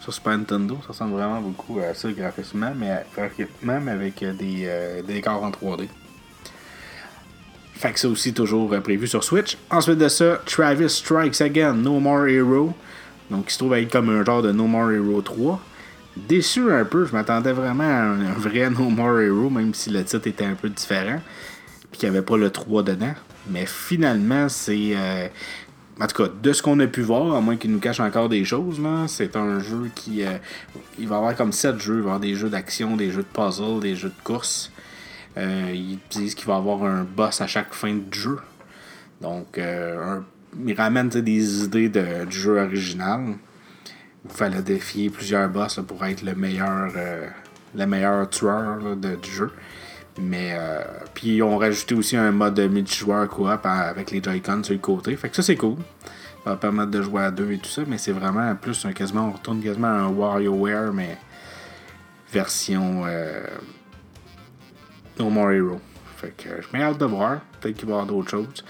sur 0.00 0.14
Super 0.14 0.38
Nintendo. 0.38 0.78
Ça 0.82 0.88
ressemble 0.88 1.12
vraiment 1.12 1.40
beaucoup 1.40 1.78
à 1.80 1.94
ça 1.94 2.10
graphiquement, 2.12 2.72
mais 2.74 3.04
même 3.62 3.88
avec 3.88 4.22
euh, 4.22 4.32
des, 4.32 4.64
euh, 4.66 5.02
des 5.02 5.14
décors 5.14 5.42
en 5.42 5.50
3D. 5.50 5.88
Fait 7.78 7.92
que 7.92 8.00
c'est 8.00 8.08
aussi 8.08 8.34
toujours 8.34 8.70
prévu 8.80 9.06
sur 9.06 9.22
Switch. 9.22 9.56
Ensuite 9.70 9.98
de 9.98 10.08
ça, 10.08 10.40
Travis 10.44 10.90
Strikes 10.90 11.40
Again, 11.40 11.74
No 11.74 12.00
More 12.00 12.26
Hero. 12.26 12.74
Donc 13.30 13.44
il 13.48 13.52
se 13.52 13.58
trouve 13.58 13.74
être 13.74 13.92
comme 13.92 14.08
un 14.10 14.24
genre 14.24 14.42
de 14.42 14.50
No 14.50 14.66
More 14.66 14.90
Hero 14.90 15.22
3. 15.22 15.60
Déçu 16.16 16.72
un 16.72 16.84
peu, 16.84 17.04
je 17.04 17.12
m'attendais 17.12 17.52
vraiment 17.52 17.84
à 17.84 18.02
un, 18.02 18.32
vrai 18.32 18.68
No 18.68 18.90
More 18.90 19.20
Hero, 19.20 19.48
même 19.48 19.74
si 19.74 19.90
le 19.90 20.02
titre 20.02 20.26
était 20.26 20.44
un 20.44 20.54
peu 20.54 20.68
différent. 20.68 21.20
Puis 21.90 22.00
qu'il 22.00 22.10
n'y 22.10 22.16
avait 22.16 22.26
pas 22.26 22.36
le 22.36 22.50
3 22.50 22.82
dedans. 22.82 23.14
Mais 23.48 23.64
finalement, 23.64 24.48
c'est 24.48 24.96
en 26.00 26.06
tout 26.06 26.22
cas, 26.22 26.30
de 26.42 26.52
ce 26.52 26.62
qu'on 26.62 26.78
a 26.78 26.86
pu 26.86 27.02
voir, 27.02 27.34
à 27.34 27.40
moins 27.40 27.56
qu'il 27.56 27.72
nous 27.72 27.80
cache 27.80 27.98
encore 27.98 28.28
des 28.28 28.44
choses, 28.44 28.80
c'est 29.08 29.34
un 29.34 29.58
jeu 29.58 29.90
qui. 29.94 30.22
Euh, 30.22 30.38
il 30.98 31.08
va 31.08 31.16
y 31.16 31.18
avoir 31.18 31.36
comme 31.36 31.52
7 31.52 31.80
jeux. 31.80 31.96
Il 31.96 32.02
va 32.02 32.02
y 32.02 32.04
avoir 32.04 32.20
des 32.20 32.34
jeux 32.36 32.48
d'action, 32.48 32.96
des 32.96 33.10
jeux 33.10 33.22
de 33.22 33.40
puzzle, 33.40 33.80
des 33.80 33.96
jeux 33.96 34.10
de 34.10 34.22
course. 34.22 34.70
Euh, 35.36 35.70
ils 35.72 35.98
disent 36.10 36.34
qu'il 36.34 36.46
va 36.46 36.56
avoir 36.56 36.82
un 36.84 37.04
boss 37.04 37.40
à 37.40 37.46
chaque 37.46 37.72
fin 37.74 37.94
de 37.94 38.12
jeu. 38.12 38.38
Donc, 39.20 39.58
euh, 39.58 40.20
ils 40.66 40.74
ramènent 40.74 41.08
des 41.08 41.64
idées 41.64 41.88
de, 41.88 42.24
du 42.24 42.36
jeu 42.36 42.58
original. 42.60 43.34
Il 44.24 44.30
fallait 44.30 44.62
défier 44.62 45.10
plusieurs 45.10 45.48
boss 45.48 45.80
pour 45.86 46.04
être 46.04 46.22
le 46.22 46.34
meilleur, 46.34 46.90
le 47.74 47.86
meilleur 47.86 48.28
tueur 48.28 48.96
du 48.96 49.30
jeu. 49.30 49.52
Mais 50.18 50.50
euh, 50.52 50.82
puis 51.14 51.36
ils 51.36 51.42
ont 51.42 51.56
rajouté 51.56 51.94
aussi 51.94 52.16
un 52.16 52.32
mode 52.32 52.58
multijoueur 52.58 53.28
coop 53.28 53.64
avec 53.64 54.10
les 54.10 54.22
Joy-Con 54.22 54.64
sur 54.64 54.74
le 54.74 54.80
côté. 54.80 55.16
Fait 55.16 55.28
que 55.28 55.36
ça 55.36 55.42
c'est 55.42 55.56
cool. 55.56 55.76
Ça 56.44 56.50
va 56.50 56.56
permettre 56.56 56.90
de 56.90 57.02
jouer 57.02 57.22
à 57.22 57.30
deux 57.30 57.52
et 57.52 57.58
tout 57.58 57.68
ça, 57.68 57.82
mais 57.86 57.98
c'est 57.98 58.12
vraiment 58.12 58.54
plus 58.56 58.84
un 58.84 58.92
quasiment 58.92 59.28
on 59.28 59.32
retourne 59.32 59.62
quasiment 59.62 59.88
à 59.88 59.90
un 59.90 60.08
WarioWare 60.08 60.92
mais 60.92 61.16
version 62.32 63.02
euh, 63.06 63.44
No 65.18 65.30
More 65.30 65.52
Hero. 65.52 65.80
Fait 66.16 66.34
que 66.36 66.48
je 66.60 66.66
mets 66.72 66.82
hâte 66.82 66.98
de 66.98 67.04
voir. 67.04 67.40
Peut-être 67.60 67.76
qu'il 67.76 67.86
va 67.86 67.90
y 67.90 67.94
avoir 67.94 68.06
d'autres 68.06 68.30
choses. 68.30 68.64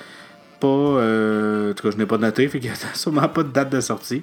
Pas. 0.61 0.67
Euh, 0.67 1.71
en 1.71 1.75
tout 1.75 1.85
cas, 1.85 1.90
je 1.93 1.97
n'ai 1.97 2.07
pas 2.07 2.19
noté, 2.19 2.49
fait 2.49 2.61
qu'il 2.61 2.71
n'y 2.71 2.76
a 2.76 2.95
sûrement 2.95 3.28
pas 3.28 3.43
de 3.43 3.50
date 3.50 3.71
de 3.71 3.81
sortie. 3.81 4.23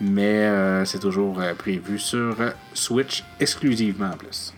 Mais 0.00 0.46
euh, 0.46 0.84
c'est 0.84 0.98
toujours 0.98 1.40
prévu 1.58 1.98
sur 1.98 2.36
Switch 2.74 3.24
exclusivement 3.38 4.10
en 4.10 4.16
plus. 4.16 4.52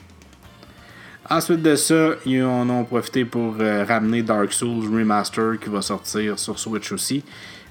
Ensuite 1.30 1.62
de 1.62 1.74
ça, 1.74 2.10
ils 2.26 2.42
en 2.42 2.68
ont 2.68 2.84
profité 2.84 3.24
pour 3.24 3.56
euh, 3.58 3.84
ramener 3.88 4.22
Dark 4.22 4.52
Souls 4.52 4.84
Remaster 4.92 5.58
qui 5.58 5.70
va 5.70 5.80
sortir 5.80 6.38
sur 6.38 6.58
Switch 6.58 6.92
aussi, 6.92 7.24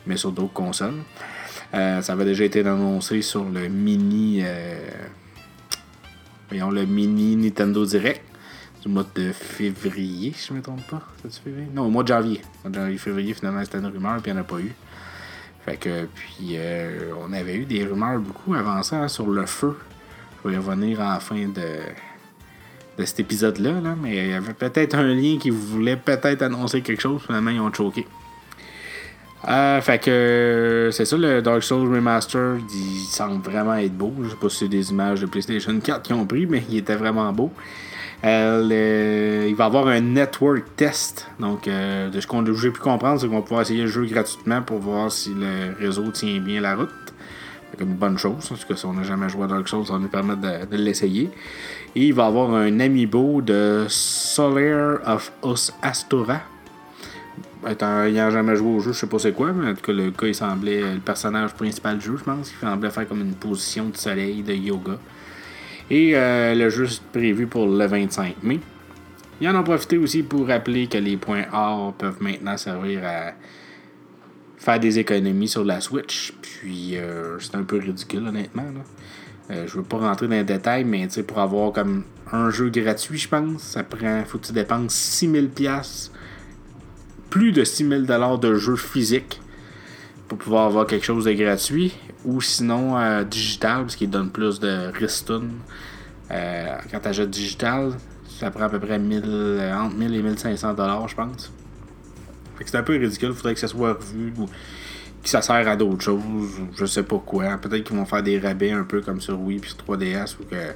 mais 0.08 0.18
sur 0.18 0.32
d'autres 0.32 0.54
consoles. 0.54 1.04
Euh, 1.76 2.02
ça 2.02 2.14
avait 2.14 2.26
déjà 2.26 2.46
été 2.46 2.62
annoncé 2.62 3.22
sur 3.22 3.44
le 3.44 3.68
mini. 3.68 4.40
Euh, 4.44 4.80
voyons, 6.50 6.72
le 6.72 6.86
mini 6.86 7.36
Nintendo 7.36 7.86
Direct 7.86 8.24
du 8.84 8.90
mois 8.90 9.06
de 9.16 9.32
février, 9.32 10.34
si 10.36 10.48
je 10.48 10.54
ne 10.54 10.58
me 10.60 10.64
trompe 10.64 10.86
pas. 10.88 11.02
février? 11.44 11.68
Non, 11.74 11.86
au 11.86 11.90
mois 11.90 12.04
de 12.04 12.10
janvier. 12.10 12.42
Au 12.60 12.70
mois 12.70 12.72
de 12.72 12.76
janvier, 12.84 12.98
février, 12.98 13.34
finalement, 13.34 13.64
c'était 13.64 13.80
une 13.80 13.88
rumeur, 13.88 14.22
puis 14.22 14.32
il 14.32 14.34
n'y 14.34 14.40
en 14.40 14.42
a 14.42 14.46
pas 14.46 14.60
eu. 14.60 14.74
Fait 15.66 15.78
que, 15.78 16.06
puis, 16.14 16.58
on 17.20 17.32
avait 17.34 17.56
eu 17.56 17.66
des 17.66 17.86
rumeurs 17.86 18.20
beaucoup 18.20 18.54
avant 18.54 18.84
ça 18.84 18.98
hein, 18.98 19.08
sur 19.08 19.28
le 19.28 19.46
feu. 19.46 19.78
Je 20.44 20.50
vais 20.50 20.58
revenir 20.58 21.00
en 21.00 21.20
fin 21.20 21.48
de 21.48 21.80
de 22.98 23.06
cet 23.06 23.20
épisode-là, 23.20 23.96
mais 24.02 24.16
il 24.16 24.30
y 24.30 24.34
avait 24.34 24.54
peut-être 24.54 24.96
un 24.96 25.14
lien 25.14 25.38
qui 25.38 25.50
voulait 25.50 25.98
peut-être 25.98 26.42
annoncer 26.42 26.82
quelque 26.82 27.02
chose, 27.02 27.22
finalement 27.26 27.52
ils 27.52 27.60
ont 27.60 27.74
choqué. 27.74 28.06
Euh, 29.48 29.82
fait 29.82 30.00
que 30.00 30.90
c'est 30.94 31.04
ça, 31.04 31.18
le 31.18 31.42
Dark 31.42 31.64
Souls 31.64 31.94
Remaster, 31.94 32.58
il 32.74 33.06
semble 33.10 33.44
vraiment 33.44 33.76
être 33.76 33.94
beau. 33.94 34.14
Je 34.24 34.30
sais 34.30 34.36
pas 34.38 34.48
si 34.48 34.58
c'est 34.60 34.68
des 34.70 34.90
images 34.92 35.20
de 35.20 35.26
PlayStation 35.26 35.78
4 35.78 36.02
qui 36.02 36.14
ont 36.14 36.26
pris, 36.26 36.46
mais 36.46 36.64
il 36.70 36.78
était 36.78 36.96
vraiment 36.96 37.32
beau. 37.34 37.52
Euh, 38.24 39.46
il 39.50 39.56
va 39.56 39.66
avoir 39.66 39.88
un 39.88 40.00
network 40.00 40.64
test. 40.78 41.28
Donc, 41.40 41.68
euh, 41.68 42.10
de 42.10 42.22
ce 42.22 42.28
qu'on 42.28 42.46
j'ai 42.54 42.72
pu 42.72 42.80
comprendre, 42.80 43.20
c'est 43.20 43.28
qu'on 43.28 43.36
va 43.36 43.42
pouvoir 43.42 43.62
essayer 43.62 43.82
le 43.82 43.90
jeu 43.90 44.06
gratuitement 44.06 44.62
pour 44.62 44.80
voir 44.80 45.12
si 45.12 45.34
le 45.34 45.76
réseau 45.78 46.10
tient 46.12 46.40
bien 46.40 46.62
la 46.62 46.76
route. 46.76 46.90
C'est 47.72 47.84
une 47.84 47.96
bonne 47.96 48.18
chose, 48.18 48.48
parce 48.48 48.66
que 48.66 48.76
si 48.76 48.86
on 48.86 48.94
n'a 48.94 49.04
jamais 49.04 49.28
joué 49.30 49.44
à 49.44 49.48
Dark 49.48 49.68
Souls, 49.68 49.86
ça 49.86 49.94
va 49.94 50.00
nous 50.00 50.08
permettre 50.08 50.42
de, 50.42 50.78
l'essayer. 50.78 51.32
Et 51.96 52.08
il 52.08 52.14
va 52.14 52.28
avoir 52.28 52.54
un 52.54 52.80
amiibo 52.80 53.42
de 53.42 53.86
Solaire 53.90 55.00
of 55.06 55.32
Os 55.42 55.74
Astora. 55.82 56.42
Ayant 57.66 58.30
jamais 58.30 58.56
joué 58.56 58.76
au 58.76 58.80
jeu, 58.80 58.94
je 58.94 59.00
sais 59.00 59.08
pas 59.08 59.20
c'est 59.20 59.32
quoi, 59.32 59.54
mais 59.54 59.72
en 59.72 59.74
tout 59.74 59.82
cas, 59.82 59.94
le 59.94 60.12
il 60.24 60.36
semblait 60.36 60.82
le 60.82 61.00
personnage 61.00 61.54
principal 61.54 61.98
du 61.98 62.06
jeu, 62.06 62.18
je 62.18 62.24
pense. 62.24 62.52
Il 62.52 62.68
semblait 62.68 62.90
faire 62.90 63.08
comme 63.08 63.22
une 63.22 63.36
position 63.36 63.90
de 63.90 63.98
soleil, 63.98 64.44
de 64.44 64.54
yoga. 64.54 64.98
Et 65.90 66.16
euh, 66.16 66.56
le 66.56 66.70
jeu 66.70 66.88
prévu 67.12 67.48
pour 67.48 67.68
le 67.68 67.86
25 67.86 68.44
mai. 68.44 68.60
Ils 69.42 69.50
en 69.50 69.56
ont 69.60 69.64
profité 69.64 69.98
aussi 69.98 70.24
pour 70.24 70.48
rappeler 70.48 70.88
que 70.88 70.98
les 70.98 71.18
points 71.18 71.46
or 71.52 71.94
peuvent 71.94 72.22
maintenant 72.22 72.56
servir 72.58 73.02
à 73.04 73.34
faire 74.58 74.80
des 74.80 75.00
économies 75.00 75.48
sur 75.48 75.66
la 75.66 75.82
Switch. 75.82 76.34
Puis 76.42 76.98
euh, 76.98 77.38
c'est 77.40 77.56
un 77.56 77.64
peu 77.64 77.78
ridicule, 77.78 78.28
honnêtement. 78.28 78.66
Euh, 79.52 79.68
je 79.68 79.78
veux 79.78 79.84
pas 79.84 79.98
rentrer 79.98 80.28
dans 80.28 80.36
les 80.36 80.44
détails, 80.44 80.86
mais 80.86 81.08
pour 81.28 81.40
avoir 81.40 81.74
comme 81.74 82.04
un 82.32 82.50
jeu 82.50 82.70
gratuit, 82.70 83.18
je 83.18 83.28
pense, 83.28 83.62
ça 83.62 83.84
prend. 83.84 84.24
faut 84.26 84.38
que 84.38 84.48
tu 84.48 84.54
dépenses 84.54 84.94
6000$. 85.22 86.12
Plus 87.30 87.52
de 87.52 87.64
6000$ 87.64 88.40
de 88.40 88.56
jeu 88.56 88.76
physique 88.76 89.42
pour 90.28 90.38
pouvoir 90.38 90.68
avoir 90.68 90.88
quelque 90.88 91.06
chose 91.06 91.26
de 91.26 91.34
gratuit 91.34 91.94
ou 92.26 92.42
sinon 92.42 92.98
euh, 92.98 93.24
digital 93.24 93.82
parce 93.82 93.96
qu'il 93.96 94.10
donne 94.10 94.30
plus 94.30 94.60
de 94.60 94.92
ristoun. 94.94 95.52
Euh, 96.32 96.78
quand 96.92 97.00
tu 97.00 97.08
achètes 97.08 97.30
digital, 97.30 97.94
ça 98.40 98.52
prend 98.52 98.64
à 98.64 98.70
peu 98.70 98.80
près 98.80 98.98
1000, 99.00 99.24
euh, 99.26 99.76
entre 99.76 99.96
1000 99.96 100.16
et 100.16 100.22
1500 100.22 100.74
dollars, 100.74 101.08
je 101.08 101.16
pense. 101.16 101.52
Fait 102.58 102.64
que 102.64 102.70
c'est 102.70 102.78
un 102.78 102.84
peu 102.84 102.94
ridicule, 102.94 103.34
faudrait 103.34 103.54
que 103.54 103.60
ça 103.60 103.68
soit 103.68 103.94
revu 103.94 104.34
ou 104.38 104.46
que 104.46 105.30
ça 105.30 105.42
sert 105.42 105.68
à 105.68 105.76
d'autres 105.76 106.04
choses, 106.04 106.52
je 106.76 106.86
sais 106.86 107.04
pas 107.04 107.18
quoi. 107.18 107.58
Peut-être 107.58 107.84
qu'ils 107.84 107.96
vont 107.96 108.06
faire 108.06 108.24
des 108.24 108.40
rabais 108.40 108.72
un 108.72 108.84
peu 108.84 109.02
comme 109.02 109.22
sur 109.22 109.40
Wii 109.40 109.60
puis 109.60 109.72
sur 109.72 109.96
3DS 109.96 110.36
ou 110.40 110.44
que 110.44 110.74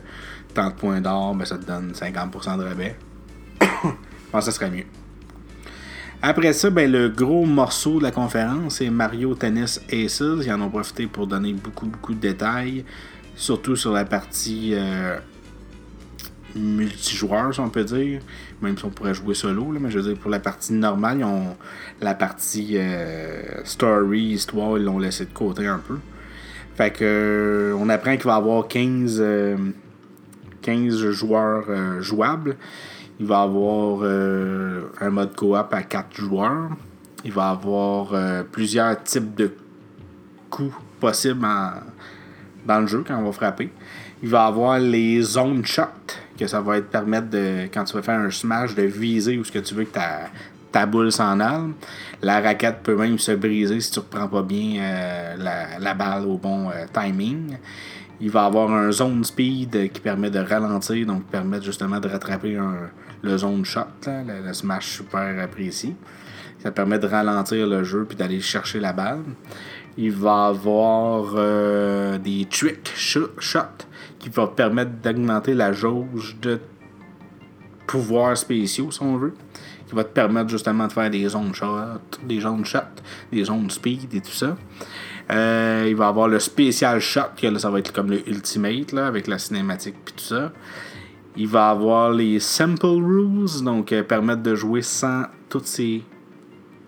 tant 0.54 0.70
de 0.70 0.74
points 0.74 1.02
d'or, 1.02 1.36
ben, 1.36 1.46
ça 1.46 1.58
te 1.58 1.66
donne 1.66 1.92
50% 1.92 2.58
de 2.58 2.64
rabais. 2.64 2.98
je 3.62 3.68
pense 4.32 4.46
que 4.46 4.52
ça 4.52 4.58
serait 4.58 4.72
mieux. 4.72 4.86
Après 6.22 6.52
ça, 6.54 6.72
ben, 6.72 6.92
le 6.92 7.10
gros 7.10 7.46
morceau 7.46 8.00
de 8.00 8.04
la 8.04 8.12
conférence, 8.12 8.78
c'est 8.78 8.90
Mario 8.90 9.36
Tennis 9.36 9.80
Aces. 9.92 10.24
Ils 10.44 10.52
en 10.52 10.62
ont 10.62 10.70
profité 10.70 11.06
pour 11.06 11.28
donner 11.28 11.54
beaucoup, 11.54 11.86
beaucoup 11.86 12.16
de 12.16 12.20
détails, 12.20 12.86
surtout 13.36 13.76
sur 13.76 13.92
la 13.92 14.04
partie 14.04 14.72
euh, 14.74 15.20
multijoueur, 16.56 17.54
si 17.54 17.60
on 17.60 17.70
peut 17.70 17.84
dire. 17.84 18.22
Même 18.64 18.76
si 18.76 18.86
on 18.86 18.90
pourrait 18.90 19.14
jouer 19.14 19.36
solo, 19.36 19.66
mais 19.80 19.92
je 19.92 20.00
veux 20.00 20.12
dire, 20.12 20.20
pour 20.20 20.32
la 20.32 20.40
partie 20.40 20.74
normale, 20.74 21.20
ils 21.20 21.24
ont 21.24 21.56
la 22.02 22.16
partie 22.16 22.78
euh, 22.78 23.64
story, 23.64 24.22
histoire, 24.22 24.80
ils 24.80 24.86
l'ont 24.86 24.98
laissé 24.98 25.26
de 25.26 25.34
côté 25.34 25.68
un 25.68 25.80
peu. 25.80 26.00
Fait 26.76 26.90
que 26.90 27.04
euh, 27.04 27.78
on 27.80 27.90
apprend 27.90 28.16
qu'il 28.16 28.26
va 28.26 28.34
y 28.34 28.38
avoir 28.38 28.68
15, 28.68 29.24
15 30.64 31.12
joueurs 31.12 32.02
jouables. 32.02 32.58
Il 33.20 33.26
va 33.26 33.42
avoir 33.42 34.00
euh, 34.04 34.92
un 35.02 35.10
mode 35.10 35.36
coop 35.36 35.56
à 35.56 35.84
4 35.84 36.16
joueurs. 36.16 36.70
Il 37.26 37.32
va 37.32 37.50
avoir 37.50 38.14
euh, 38.14 38.44
plusieurs 38.44 39.02
types 39.04 39.36
de 39.36 39.52
coups 40.50 40.76
possibles 41.00 41.46
dans 42.66 42.80
le 42.80 42.88
jeu 42.88 43.04
quand 43.06 43.18
on 43.18 43.24
va 43.24 43.32
frapper. 43.32 43.72
Il 44.22 44.30
va 44.30 44.46
avoir 44.46 44.80
les 44.80 45.22
zones 45.22 45.66
shot, 45.66 45.84
que 46.38 46.48
ça 46.48 46.62
va 46.62 46.78
être 46.78 46.90
permettre 46.90 47.30
de, 47.30 47.68
quand 47.74 47.84
tu 47.86 47.96
vas 47.96 48.02
faire 48.02 48.20
un 48.20 48.30
smash, 48.30 48.76
de 48.76 48.84
viser 48.84 49.38
où 49.38 49.44
ce 49.44 49.52
que 49.52 49.60
tu 49.60 49.74
veux 49.74 49.86
que 49.86 49.98
ta, 50.72 50.86
boule 50.86 51.12
s'en 51.12 51.40
aille. 51.40 51.72
La 52.22 52.40
raquette 52.40 52.82
peut 52.84 52.96
même 52.96 53.18
se 53.18 53.32
briser 53.32 53.80
si 53.80 53.92
tu 53.92 54.00
ne 54.00 54.04
reprends 54.04 54.28
pas 54.28 54.44
bien 54.44 54.80
euh, 54.80 55.76
la, 55.80 55.94
balle 55.96 56.26
au 56.28 56.38
bon 56.38 56.70
timing. 56.94 57.58
Il 58.20 58.32
va 58.32 58.46
avoir 58.46 58.72
un 58.72 58.92
zone 58.92 59.24
speed 59.24 59.92
qui 59.92 60.00
permet 60.02 60.32
de 60.32 60.40
ralentir, 60.40 61.06
donc 61.06 61.26
permettre 61.26 61.66
justement 61.66 62.00
de 62.00 62.08
rattraper 62.08 62.58
un, 62.58 62.90
le 63.22 63.38
zone 63.38 63.64
shot, 63.64 63.82
le, 64.08 64.54
smash 64.54 64.98
super 64.98 65.40
apprécié. 65.40 65.96
Ça 66.60 66.72
permet 66.72 66.98
de 66.98 67.06
ralentir 67.06 67.68
le 67.68 67.84
jeu 67.84 68.06
puis 68.06 68.18
d'aller 68.18 68.42
chercher 68.42 68.80
la 68.80 68.94
balle. 68.94 69.24
Il 69.98 70.12
va 70.12 70.48
avoir 70.48 71.34
euh, 71.36 72.18
des 72.18 72.46
trick 72.46 72.92
shots 72.96 73.30
qui 74.20 74.30
vont 74.30 74.48
permettre 74.48 74.92
d'augmenter 75.04 75.54
la 75.54 75.72
jauge 75.72 76.38
de 76.42 76.60
pouvoirs 77.88 78.38
spéciaux, 78.38 78.92
si 78.92 79.02
on 79.02 79.18
veut. 79.18 79.34
Qui 79.88 79.96
va 79.96 80.04
te 80.04 80.10
permettre 80.10 80.50
justement 80.50 80.88
de 80.88 80.92
faire 80.92 81.10
des 81.10 81.28
zones 81.30 81.54
shot, 81.54 82.02
des 82.24 82.42
zones 82.42 82.66
shot, 82.66 82.80
des 83.32 83.46
zones 83.46 83.70
speed 83.70 84.14
et 84.14 84.22
tout 84.22 84.32
ça. 84.32 84.58
Euh, 85.30 85.86
il 85.90 85.96
va 85.96 86.08
avoir 86.08 86.28
le 86.28 86.40
spécial 86.40 87.00
shot, 87.02 87.22
là, 87.42 87.60
ça 87.60 87.70
va 87.70 87.80
être 87.80 87.92
comme 87.92 88.10
le 88.10 88.28
ultimate 88.30 88.94
là, 88.94 89.08
avec 89.08 89.28
la 89.28 89.38
cinématique 89.38 89.96
et 90.08 90.12
tout 90.12 90.24
ça. 90.24 90.54
Il 91.36 91.48
va 91.48 91.70
avoir 91.70 92.12
les 92.12 92.40
Simple 92.40 92.86
Rules, 92.86 93.64
donc 93.64 93.92
euh, 93.92 94.04
permettre 94.04 94.42
de 94.42 94.56
jouer 94.56 94.82
sans 94.82 95.26
toutes 95.50 95.68
ces 95.68 96.04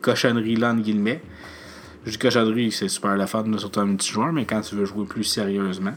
cochonneries-là, 0.01 0.71
en 0.71 0.75
guillemets. 0.75 1.21
Je 2.05 2.11
dis 2.11 2.17
cochonnerie, 2.17 2.71
c'est 2.71 2.87
super 2.87 3.15
la 3.17 3.27
fun, 3.27 3.45
surtout 3.57 3.85
petit 3.85 4.11
joueur, 4.11 4.31
mais 4.31 4.45
quand 4.45 4.61
tu 4.61 4.75
veux 4.75 4.85
jouer 4.85 5.05
plus 5.05 5.25
sérieusement. 5.25 5.93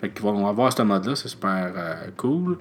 Fait 0.00 0.10
qu'ils 0.10 0.22
vont 0.22 0.46
avoir 0.46 0.72
ce 0.72 0.82
mode-là, 0.82 1.16
c'est 1.16 1.28
super 1.28 1.72
euh, 1.76 2.06
cool. 2.16 2.56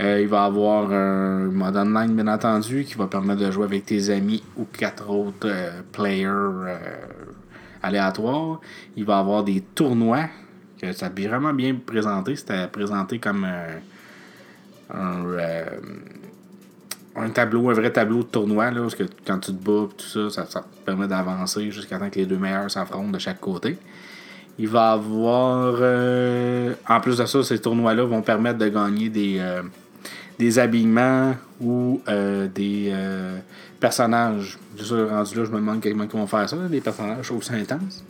Euh, 0.00 0.20
il 0.20 0.28
va 0.28 0.44
avoir 0.44 0.90
un 0.90 1.46
mode 1.46 1.76
online, 1.76 2.14
bien 2.14 2.28
entendu, 2.28 2.84
qui 2.84 2.94
va 2.94 3.06
permettre 3.06 3.40
de 3.40 3.50
jouer 3.50 3.64
avec 3.64 3.86
tes 3.86 4.10
amis 4.10 4.42
ou 4.56 4.64
quatre 4.64 5.08
autres 5.08 5.48
players 5.92 6.76
aléatoires. 7.82 8.60
Il 8.96 9.04
va 9.04 9.18
avoir 9.18 9.44
des 9.44 9.60
tournois, 9.60 10.26
que 10.80 10.92
ça 10.92 11.06
a 11.06 11.10
vraiment 11.10 11.52
bien 11.52 11.74
présenté. 11.74 12.36
C'était 12.36 12.66
présenté 12.68 13.18
comme 13.18 13.46
euh, 14.94 15.64
un, 17.16 17.30
tableau, 17.30 17.70
un 17.70 17.74
vrai 17.74 17.92
tableau 17.92 18.18
de 18.18 18.28
tournoi, 18.28 18.70
là, 18.70 18.80
parce 18.80 18.94
que 18.94 19.04
quand 19.26 19.38
tu 19.38 19.52
te 19.52 19.64
bats, 19.64 19.88
tout 19.96 20.30
ça, 20.30 20.46
ça, 20.46 20.60
te 20.60 20.84
permet 20.84 21.08
d'avancer 21.08 21.70
jusqu'à 21.70 21.98
temps 21.98 22.10
que 22.10 22.18
les 22.18 22.26
deux 22.26 22.38
meilleurs 22.38 22.70
s'affrontent 22.70 23.10
de 23.10 23.18
chaque 23.18 23.40
côté. 23.40 23.78
Il 24.58 24.68
va 24.68 24.92
avoir. 24.92 25.76
Euh, 25.80 26.74
en 26.88 27.00
plus 27.00 27.18
de 27.18 27.26
ça, 27.26 27.42
ces 27.42 27.60
tournois-là 27.60 28.04
vont 28.04 28.22
permettre 28.22 28.58
de 28.58 28.68
gagner 28.68 29.08
des, 29.08 29.36
euh, 29.38 29.62
des 30.38 30.58
habillements 30.58 31.34
ou 31.60 32.02
des 32.54 32.92
personnages. 33.80 34.58
Juste 34.76 34.90
rendu 34.92 35.36
là, 35.36 35.44
je 35.44 35.50
me 35.50 35.56
demande 35.56 35.82
comment 35.82 36.04
ils 36.04 36.10
vont 36.10 36.26
faire 36.26 36.48
ça, 36.48 36.56
des 36.56 36.80
personnages, 36.80 37.30
aussi 37.30 37.52
intenses 37.52 38.04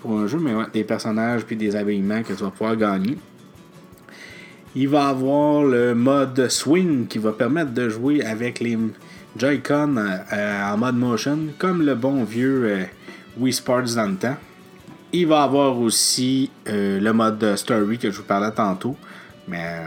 pour 0.00 0.18
un 0.18 0.26
jeu, 0.26 0.38
mais 0.38 0.54
ouais, 0.54 0.64
des 0.72 0.84
personnages 0.84 1.44
puis 1.44 1.56
des 1.56 1.76
habillements 1.76 2.22
que 2.22 2.32
tu 2.32 2.42
vas 2.42 2.50
pouvoir 2.50 2.76
gagner. 2.76 3.16
Il 4.74 4.88
va 4.88 5.08
avoir 5.08 5.64
le 5.64 5.94
mode 5.94 6.48
swing 6.48 7.06
qui 7.06 7.18
va 7.18 7.32
permettre 7.32 7.72
de 7.72 7.88
jouer 7.88 8.24
avec 8.24 8.58
les 8.58 8.78
Joy-Con 9.36 9.96
euh, 9.96 10.62
en 10.62 10.76
mode 10.76 10.96
motion, 10.96 11.38
comme 11.58 11.82
le 11.82 11.94
bon 11.94 12.24
vieux 12.24 12.64
euh, 12.64 12.84
Wii 13.38 13.52
Sports 13.52 13.94
dans 13.94 14.10
le 14.10 14.16
temps. 14.16 14.36
Il 15.12 15.26
va 15.26 15.42
avoir 15.42 15.78
aussi 15.78 16.50
euh, 16.68 16.98
le 16.98 17.12
mode 17.12 17.56
story 17.56 17.98
que 17.98 18.10
je 18.10 18.16
vous 18.16 18.24
parlais 18.24 18.50
tantôt, 18.50 18.96
mais 19.46 19.82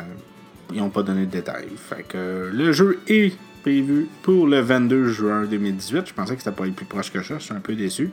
ils 0.71 0.77
n'ont 0.77 0.89
pas 0.89 1.03
donné 1.03 1.25
de 1.25 1.31
détails. 1.31 1.69
Fait 1.77 2.03
que 2.07 2.51
le 2.53 2.71
jeu 2.71 2.99
est 3.07 3.33
prévu 3.65 4.07
pour 4.21 4.45
le 4.45 4.59
22 4.59 5.07
juin 5.07 5.45
2018. 5.45 6.05
Je 6.05 6.13
pensais 6.13 6.35
que 6.35 6.43
c'était 6.43 6.55
pas 6.55 6.65
plus 6.69 6.85
proche 6.85 7.11
que 7.11 7.23
ça, 7.23 7.39
je 7.39 7.45
suis 7.45 7.53
un 7.53 7.59
peu 7.59 7.73
déçu. 7.73 8.11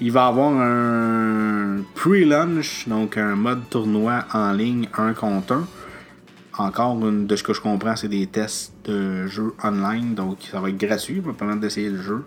Il 0.00 0.10
va 0.10 0.26
avoir 0.26 0.50
un 0.50 1.76
pre-launch, 1.94 2.88
donc 2.88 3.16
un 3.16 3.36
mode 3.36 3.60
tournoi 3.70 4.24
en 4.32 4.52
ligne 4.52 4.88
1 4.98 5.12
contre 5.12 5.52
1 5.52 5.66
encore, 6.58 6.96
de 6.96 7.36
ce 7.36 7.44
que 7.44 7.52
je 7.52 7.60
comprends, 7.60 7.94
c'est 7.94 8.08
des 8.08 8.26
tests 8.26 8.72
de 8.84 9.28
jeux 9.28 9.54
online. 9.62 10.14
Donc, 10.14 10.38
ça 10.50 10.60
va 10.60 10.70
être 10.70 10.76
gratuit. 10.76 11.20
Va 11.20 11.32
permettre 11.32 11.60
d'essayer 11.60 11.90
le 11.90 12.02
jeu 12.02 12.24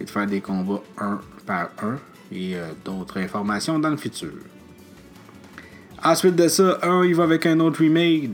et 0.00 0.04
de 0.04 0.10
faire 0.10 0.26
des 0.26 0.40
combats 0.40 0.82
un 0.98 1.20
par 1.44 1.68
un 1.82 1.96
et 2.32 2.56
euh, 2.56 2.68
d'autres 2.82 3.18
informations 3.18 3.78
dans 3.78 3.90
le 3.90 3.96
futur. 3.98 4.32
Ensuite 6.02 6.36
de 6.36 6.48
ça, 6.48 6.78
un, 6.82 7.04
il 7.04 7.14
va 7.14 7.24
avec 7.24 7.44
un 7.44 7.60
autre 7.60 7.80
remake. 7.80 8.30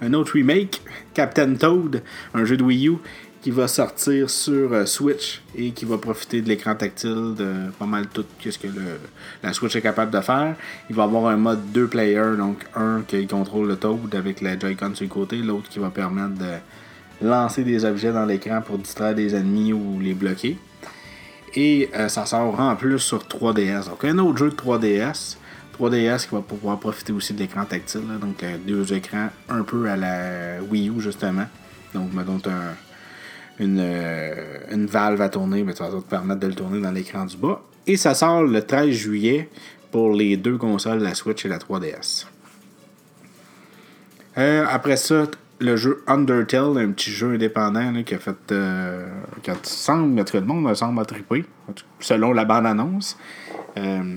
Un 0.00 0.12
autre 0.14 0.32
remake, 0.34 0.80
Captain 1.12 1.54
Toad, 1.54 2.02
un 2.34 2.44
jeu 2.44 2.56
de 2.56 2.62
Wii 2.62 2.88
U 2.88 2.98
qui 3.40 3.50
va 3.50 3.68
sortir 3.68 4.30
sur 4.30 4.72
euh, 4.72 4.84
Switch 4.84 5.40
et 5.56 5.70
qui 5.70 5.84
va 5.84 5.98
profiter 5.98 6.40
de 6.40 6.48
l'écran 6.48 6.74
tactile 6.74 7.34
de 7.36 7.70
pas 7.78 7.86
mal 7.86 8.06
tout 8.08 8.24
ce 8.40 8.58
que 8.58 8.66
le, 8.66 8.98
la 9.42 9.52
Switch 9.52 9.76
est 9.76 9.80
capable 9.80 10.10
de 10.10 10.20
faire. 10.20 10.56
Il 10.90 10.96
va 10.96 11.04
avoir 11.04 11.26
un 11.26 11.36
mode 11.36 11.72
deux 11.72 11.86
players, 11.86 12.36
donc 12.36 12.64
un 12.74 13.02
qui 13.06 13.26
contrôle 13.26 13.68
le 13.68 13.76
Toad 13.76 14.14
avec 14.14 14.40
la 14.40 14.58
Joy-Con 14.58 14.94
sur 14.94 15.04
le 15.04 15.08
côté, 15.08 15.36
l'autre 15.36 15.68
qui 15.68 15.78
va 15.78 15.90
permettre 15.90 16.34
de 16.34 17.26
lancer 17.26 17.64
des 17.64 17.84
objets 17.84 18.12
dans 18.12 18.24
l'écran 18.24 18.60
pour 18.60 18.78
distraire 18.78 19.14
des 19.14 19.34
ennemis 19.34 19.72
ou 19.72 19.98
les 20.00 20.14
bloquer. 20.14 20.58
Et 21.54 21.88
euh, 21.94 22.08
ça 22.08 22.26
sort 22.26 22.58
en 22.60 22.76
plus 22.76 22.98
sur 22.98 23.22
3DS. 23.22 23.88
Donc 23.88 24.04
un 24.04 24.18
autre 24.18 24.38
jeu 24.38 24.50
de 24.50 24.56
3DS 24.56 25.36
3DS 25.78 26.28
qui 26.28 26.34
va 26.34 26.40
pouvoir 26.40 26.78
profiter 26.78 27.12
aussi 27.12 27.34
de 27.34 27.38
l'écran 27.38 27.64
tactile. 27.64 28.02
donc 28.20 28.44
deux 28.66 28.92
écrans 28.92 29.28
un 29.48 29.62
peu 29.62 29.88
à 29.88 29.96
la 29.96 30.62
Wii 30.62 30.90
U 30.90 31.00
justement. 31.00 31.46
Donc 31.94 32.12
mettons 32.12 32.40
un, 32.50 32.74
une, 33.58 33.80
une 34.70 34.86
valve 34.86 35.20
à 35.20 35.28
tourner, 35.28 35.62
mais 35.62 35.74
ça 35.74 35.88
va 35.88 36.00
te 36.00 36.08
permettre 36.08 36.40
de 36.40 36.48
le 36.48 36.54
tourner 36.54 36.80
dans 36.80 36.92
l'écran 36.92 37.24
du 37.24 37.36
bas. 37.36 37.62
Et 37.86 37.96
ça 37.96 38.14
sort 38.14 38.42
le 38.42 38.62
13 38.62 38.90
juillet 38.90 39.48
pour 39.90 40.12
les 40.12 40.36
deux 40.36 40.58
consoles, 40.58 40.98
la 40.98 41.14
Switch 41.14 41.44
et 41.44 41.48
la 41.48 41.58
3DS. 41.58 42.26
Euh, 44.36 44.64
après 44.68 44.96
ça, 44.96 45.26
le 45.58 45.76
jeu 45.76 46.04
Undertale, 46.06 46.78
un 46.78 46.92
petit 46.92 47.10
jeu 47.10 47.34
indépendant 47.34 48.02
qui 48.04 48.14
a 48.14 48.18
fait. 48.18 48.36
Euh, 48.52 49.08
qui 49.42 49.50
semble, 49.62 50.24
que 50.24 50.36
le 50.36 50.44
monde 50.44 50.72
semble 50.74 51.04
triper, 51.06 51.44
selon 51.98 52.32
la 52.32 52.44
bande-annonce. 52.44 53.16
Euh, 53.76 54.16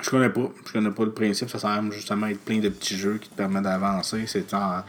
je 0.00 0.10
connais 0.10 0.30
pas. 0.30 0.50
Je 0.66 0.72
connais 0.72 0.90
pas 0.90 1.04
le 1.04 1.12
principe. 1.12 1.50
Ça 1.50 1.58
semble 1.58 1.92
justement 1.92 2.26
être 2.26 2.40
plein 2.40 2.58
de 2.58 2.68
petits 2.68 2.96
jeux 2.96 3.18
qui 3.18 3.28
te 3.28 3.34
permettent 3.34 3.64
d'avancer. 3.64 4.24
C'est 4.26 4.54
un 4.54 4.84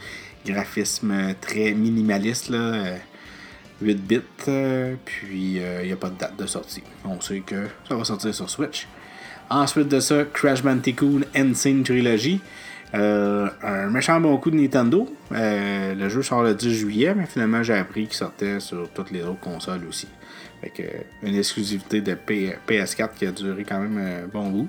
graphisme 0.45 1.35
très 1.41 1.73
minimaliste. 1.73 2.49
Là, 2.49 2.95
8 3.81 3.95
bits. 3.95 4.21
puis 5.05 5.57
il 5.57 5.85
n'y 5.85 5.91
a 5.91 5.97
pas 5.97 6.09
de 6.09 6.17
date 6.17 6.37
de 6.37 6.45
sortie. 6.45 6.83
On 7.03 7.19
sait 7.19 7.41
que 7.41 7.67
ça 7.87 7.95
va 7.95 8.03
sortir 8.05 8.33
sur 8.33 8.49
Switch. 8.49 8.87
Ensuite 9.49 9.89
de 9.89 9.99
ça, 9.99 10.23
Crash 10.33 10.63
Bandicoot 10.63 11.21
Insane 11.35 11.83
Trilogy. 11.83 12.39
Euh, 12.95 13.49
un 13.63 13.89
méchant 13.89 14.19
bon 14.19 14.38
coup 14.38 14.51
de 14.51 14.56
Nintendo. 14.56 15.08
Euh, 15.32 15.95
le 15.95 16.10
jeu 16.10 16.21
sort 16.21 16.43
le 16.43 16.53
10 16.53 16.73
juillet, 16.73 17.15
mais 17.15 17.25
finalement 17.25 17.63
j'ai 17.63 17.73
appris 17.73 18.06
qu'il 18.06 18.15
sortait 18.15 18.60
sur 18.60 18.88
toutes 18.89 19.12
les 19.12 19.23
autres 19.23 19.39
consoles 19.39 19.86
aussi. 19.88 20.08
Fait 20.62 20.69
que, 20.69 21.27
une 21.27 21.36
exclusivité 21.36 22.01
de 22.01 22.15
PS4 22.67 23.15
qui 23.15 23.25
a 23.25 23.32
duré 23.32 23.63
quand 23.63 23.79
même 23.79 23.97
un 23.97 24.27
bon 24.27 24.49
bout. 24.49 24.67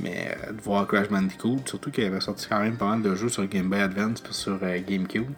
Mais 0.00 0.28
euh, 0.46 0.52
de 0.52 0.60
voir 0.60 0.86
Crash 0.86 1.08
Bandicoot, 1.08 1.58
surtout 1.64 1.90
qu'il 1.90 2.04
avait 2.04 2.20
sorti 2.20 2.46
quand 2.48 2.60
même 2.60 2.76
pas 2.76 2.88
mal 2.90 3.02
de 3.02 3.14
jeux 3.14 3.28
sur 3.28 3.46
Game 3.46 3.68
Boy 3.68 3.80
Advance 3.80 4.22
et 4.28 4.32
sur 4.32 4.60
GameCube. 4.60 5.30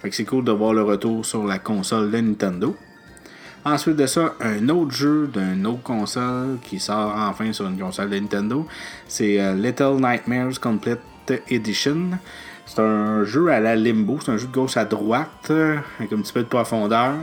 Fait 0.00 0.10
que 0.10 0.16
c'est 0.16 0.24
cool 0.24 0.44
de 0.44 0.52
voir 0.52 0.72
le 0.72 0.82
retour 0.82 1.24
sur 1.24 1.44
la 1.46 1.58
console 1.58 2.10
de 2.10 2.18
Nintendo. 2.18 2.76
Ensuite 3.64 3.96
de 3.96 4.06
ça, 4.06 4.34
un 4.40 4.68
autre 4.68 4.90
jeu 4.90 5.30
d'une 5.32 5.66
autre 5.66 5.82
console 5.82 6.58
qui 6.62 6.80
sort 6.80 7.14
enfin 7.16 7.52
sur 7.52 7.66
une 7.66 7.78
console 7.78 8.10
de 8.10 8.18
Nintendo. 8.18 8.66
C'est 9.06 9.54
Little 9.54 9.96
Nightmares 10.00 10.60
Complete 10.60 11.00
Edition. 11.48 12.10
C'est 12.66 12.80
un 12.80 13.24
jeu 13.24 13.48
à 13.48 13.60
la 13.60 13.76
limbo, 13.76 14.18
c'est 14.24 14.32
un 14.32 14.36
jeu 14.36 14.46
de 14.46 14.52
gauche 14.52 14.76
à 14.76 14.84
droite, 14.84 15.50
avec 15.50 16.12
un 16.12 16.20
petit 16.20 16.32
peu 16.32 16.42
de 16.42 16.48
profondeur, 16.48 17.14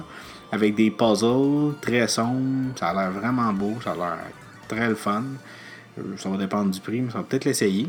avec 0.52 0.76
des 0.76 0.92
puzzles 0.92 1.76
très 1.82 2.08
sombres. 2.08 2.74
Ça 2.80 2.90
a 2.90 2.94
l'air 2.94 3.12
vraiment 3.12 3.52
beau, 3.54 3.74
ça 3.84 3.92
a 3.92 3.96
l'air 3.96 4.18
très 4.68 4.90
le 4.90 4.96
fun. 4.96 5.24
Ça 6.18 6.30
va 6.30 6.38
dépendre 6.38 6.72
du 6.72 6.80
prix, 6.80 7.02
mais 7.02 7.12
ça 7.12 7.18
va 7.18 7.24
peut-être 7.26 7.46
l'essayer. 7.46 7.88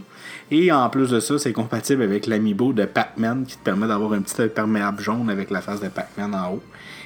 Et 0.50 0.72
en 0.72 0.88
plus 0.90 1.10
de 1.10 1.20
ça, 1.20 1.38
c'est 1.38 1.52
compatible 1.52 2.02
avec 2.02 2.26
l'amiibo 2.26 2.72
de 2.72 2.84
Pac-Man 2.84 3.44
qui 3.46 3.56
te 3.56 3.62
permet 3.62 3.86
d'avoir 3.86 4.12
un 4.12 4.22
petit 4.22 4.42
imperméable 4.42 5.00
jaune 5.00 5.30
avec 5.30 5.50
la 5.50 5.60
face 5.60 5.80
de 5.80 5.88
Pac-Man 5.88 6.34
en 6.34 6.54
haut. 6.54 6.62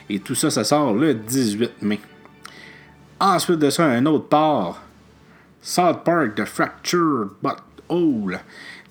Et 0.09 0.21
tout 0.21 0.35
ça, 0.35 0.51
ça 0.51 0.65
sort 0.65 0.95
le 0.95 1.15
18 1.15 1.83
mai. 1.83 2.01
Ensuite 3.21 3.59
de 3.59 3.71
ça, 3.71 3.85
un 3.85 4.07
autre 4.07 4.29
part. 4.29 4.83
South 5.61 6.05
Park 6.05 6.37
The 6.37 6.45
Fractured 6.45 7.29
But 7.43 7.57
Whole. 7.89 8.39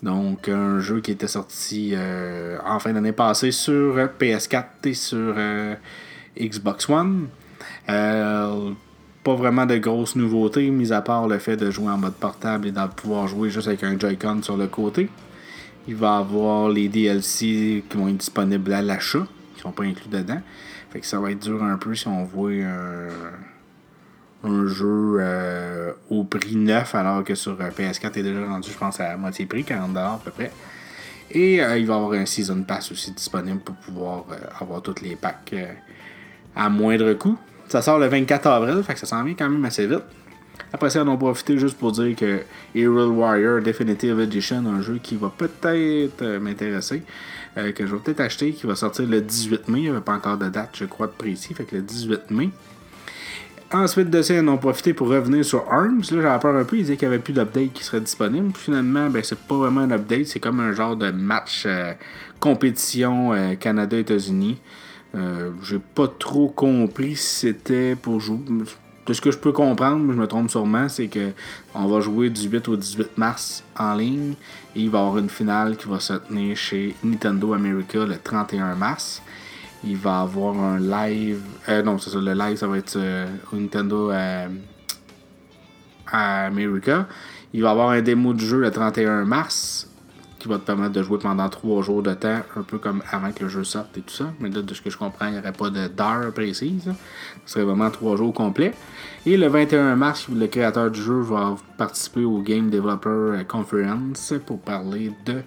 Donc, 0.02 0.48
un 0.48 0.78
jeu 0.80 1.00
qui 1.00 1.10
était 1.10 1.28
sorti 1.28 1.92
euh, 1.94 2.58
en 2.64 2.78
fin 2.78 2.92
d'année 2.92 3.12
passée 3.12 3.50
sur 3.50 3.96
PS4 3.96 4.64
et 4.84 4.94
sur 4.94 5.34
euh, 5.36 5.74
Xbox 6.38 6.88
One. 6.88 7.28
Euh, 7.88 8.70
pas 9.24 9.34
vraiment 9.34 9.66
de 9.66 9.76
grosses 9.78 10.16
nouveautés, 10.16 10.70
mis 10.70 10.92
à 10.92 11.00
part 11.00 11.26
le 11.26 11.38
fait 11.38 11.56
de 11.56 11.70
jouer 11.70 11.90
en 11.90 11.98
mode 11.98 12.14
portable 12.14 12.68
et 12.68 12.72
de 12.72 12.86
pouvoir 12.94 13.26
jouer 13.26 13.50
juste 13.50 13.68
avec 13.68 13.82
un 13.82 13.98
Joy-Con 13.98 14.42
sur 14.42 14.56
le 14.56 14.66
côté. 14.66 15.08
Il 15.88 15.96
va 15.96 16.18
avoir 16.18 16.68
les 16.68 16.88
DLC 16.88 17.84
qui 17.88 17.96
vont 17.96 18.08
être 18.08 18.18
disponibles 18.18 18.72
à 18.72 18.82
l'achat, 18.82 19.26
qui 19.54 19.62
sont 19.62 19.72
pas 19.72 19.84
inclus 19.84 20.10
dedans. 20.10 20.40
Fait 20.90 21.00
que 21.00 21.06
ça 21.06 21.18
va 21.18 21.30
être 21.30 21.40
dur 21.40 21.62
un 21.62 21.76
peu 21.76 21.94
si 21.94 22.06
on 22.06 22.24
voit 22.24 22.50
un 22.50 23.08
un 24.46 24.66
jeu 24.66 25.16
euh, 25.20 25.92
au 26.10 26.24
prix 26.24 26.56
neuf, 26.56 26.94
alors 26.94 27.24
que 27.24 27.34
sur 27.34 27.60
euh, 27.60 27.70
PS4 27.70 28.18
est 28.18 28.22
déjà 28.22 28.46
rendu, 28.46 28.70
je 28.70 28.78
pense, 28.78 29.00
à 29.00 29.16
moitié 29.16 29.46
prix, 29.46 29.62
40$ 29.62 29.96
à 29.96 30.20
peu 30.24 30.30
près. 30.30 30.50
Et 31.30 31.62
euh, 31.62 31.78
il 31.78 31.86
va 31.86 31.94
y 31.94 31.96
avoir 31.96 32.12
un 32.12 32.26
Season 32.26 32.62
Pass 32.62 32.92
aussi 32.92 33.10
disponible 33.12 33.60
pour 33.60 33.74
pouvoir 33.76 34.24
avoir 34.60 34.82
tous 34.82 35.00
les 35.02 35.16
packs 35.16 35.54
à 36.54 36.68
moindre 36.68 37.12
coût. 37.14 37.36
Ça 37.68 37.82
sort 37.82 37.98
le 37.98 38.06
24 38.06 38.46
avril, 38.46 38.82
fait 38.84 38.94
que 38.94 39.00
ça 39.00 39.06
s'en 39.06 39.24
vient 39.24 39.34
quand 39.34 39.48
même 39.48 39.64
assez 39.64 39.86
vite. 39.86 40.04
Après 40.72 40.90
ça, 40.90 41.02
on 41.04 41.12
a 41.12 41.16
profité 41.16 41.58
juste 41.58 41.76
pour 41.76 41.92
dire 41.92 42.14
que 42.16 42.40
Hero 42.74 43.06
Warrior 43.08 43.60
Definitive 43.60 44.20
Edition, 44.20 44.64
un 44.66 44.80
jeu 44.80 44.98
qui 45.02 45.16
va 45.16 45.32
peut-être 45.36 46.38
m'intéresser, 46.38 47.02
que 47.56 47.86
je 47.86 47.94
vais 47.94 48.00
peut-être 48.00 48.20
acheter, 48.20 48.52
qui 48.52 48.66
va 48.66 48.74
sortir 48.74 49.06
le 49.06 49.20
18 49.20 49.68
mai. 49.68 49.78
Il 49.78 49.82
n'y 49.82 49.88
avait 49.88 50.00
pas 50.00 50.14
encore 50.14 50.38
de 50.38 50.48
date, 50.48 50.70
je 50.74 50.84
crois, 50.84 51.08
de 51.08 51.12
précis, 51.12 51.54
fait 51.54 51.64
que 51.64 51.76
le 51.76 51.82
18 51.82 52.30
mai. 52.30 52.50
Ensuite 53.72 54.10
de 54.10 54.22
ça, 54.22 54.34
ils 54.34 54.48
ont 54.48 54.58
profité 54.58 54.94
pour 54.94 55.08
revenir 55.08 55.44
sur 55.44 55.70
ARMS. 55.70 56.02
Là, 56.12 56.22
j'avais 56.22 56.38
peur 56.38 56.54
un 56.54 56.64
peu, 56.64 56.76
ils 56.76 56.82
disaient 56.82 56.96
qu'il 56.96 57.08
n'y 57.08 57.14
avait 57.14 57.22
plus 57.22 57.32
d'update 57.32 57.72
qui 57.72 57.82
serait 57.82 58.00
disponible. 58.00 58.52
Finalement, 58.54 59.10
ben, 59.10 59.22
c'est 59.24 59.38
pas 59.38 59.56
vraiment 59.56 59.80
un 59.80 59.90
update, 59.90 60.26
c'est 60.26 60.38
comme 60.38 60.60
un 60.60 60.72
genre 60.72 60.94
de 60.94 61.10
match 61.10 61.64
euh, 61.66 61.92
compétition 62.38 63.32
euh, 63.32 63.54
Canada-États-Unis. 63.56 64.60
Euh, 65.16 65.50
j'ai 65.64 65.80
pas 65.80 66.06
trop 66.06 66.48
compris 66.48 67.16
si 67.16 67.46
c'était 67.46 67.96
pour 67.96 68.20
jouer. 68.20 68.38
De 69.06 69.12
ce 69.12 69.20
que 69.20 69.30
je 69.30 69.38
peux 69.38 69.52
comprendre, 69.52 69.98
mais 69.98 70.14
je 70.14 70.18
me 70.18 70.26
trompe 70.26 70.50
sûrement, 70.50 70.88
c'est 70.88 71.06
que 71.06 71.30
on 71.74 71.86
va 71.86 72.00
jouer 72.00 72.28
du 72.28 72.48
8 72.48 72.68
au 72.68 72.76
18 72.76 73.16
mars 73.16 73.62
en 73.78 73.94
ligne 73.94 74.34
et 74.74 74.80
il 74.80 74.90
va 74.90 74.98
y 74.98 75.00
avoir 75.00 75.18
une 75.18 75.30
finale 75.30 75.76
qui 75.76 75.88
va 75.88 76.00
se 76.00 76.14
tenir 76.14 76.56
chez 76.56 76.96
Nintendo 77.04 77.52
America 77.52 78.04
le 78.04 78.16
31 78.18 78.74
mars. 78.74 79.22
Il 79.84 79.96
va 79.96 80.20
avoir 80.20 80.58
un 80.58 80.78
live. 80.78 81.42
Euh, 81.68 81.82
non, 81.82 81.98
c'est 81.98 82.10
ça, 82.10 82.18
le 82.18 82.32
live, 82.32 82.56
ça 82.56 82.66
va 82.66 82.78
être 82.78 82.96
euh, 82.96 83.26
Nintendo 83.52 84.10
euh, 84.10 84.48
à 86.06 86.46
America. 86.46 87.06
Il 87.52 87.62
va 87.62 87.70
avoir 87.70 87.90
un 87.90 88.02
démo 88.02 88.32
du 88.32 88.44
jeu 88.44 88.60
le 88.60 88.70
31 88.70 89.24
mars 89.24 89.88
qui 90.38 90.48
va 90.48 90.58
te 90.58 90.64
permettre 90.64 90.92
de 90.92 91.02
jouer 91.02 91.18
pendant 91.18 91.48
3 91.48 91.82
jours 91.82 92.02
de 92.02 92.12
temps, 92.14 92.40
un 92.56 92.62
peu 92.62 92.78
comme 92.78 93.02
avant 93.10 93.32
que 93.32 93.44
le 93.44 93.48
jeu 93.48 93.64
sorte 93.64 93.96
et 93.96 94.02
tout 94.02 94.14
ça. 94.14 94.32
Mais 94.40 94.50
là, 94.50 94.62
de 94.62 94.74
ce 94.74 94.82
que 94.82 94.90
je 94.90 94.98
comprends, 94.98 95.26
il 95.26 95.32
n'y 95.32 95.38
aurait 95.38 95.52
pas 95.52 95.70
d'heure 95.70 96.32
précise. 96.32 96.92
Ce 97.44 97.52
serait 97.52 97.64
vraiment 97.64 97.90
3 97.90 98.16
jours 98.16 98.34
complets. 98.34 98.74
Et 99.24 99.36
le 99.36 99.46
21 99.46 99.96
mars, 99.96 100.26
le 100.28 100.46
créateur 100.46 100.90
du 100.90 101.00
jeu 101.00 101.20
va 101.20 101.56
participer 101.78 102.24
au 102.24 102.40
Game 102.42 102.70
Developer 102.70 103.44
Conference 103.48 104.34
pour 104.44 104.60
parler 104.60 105.12
de 105.24 105.42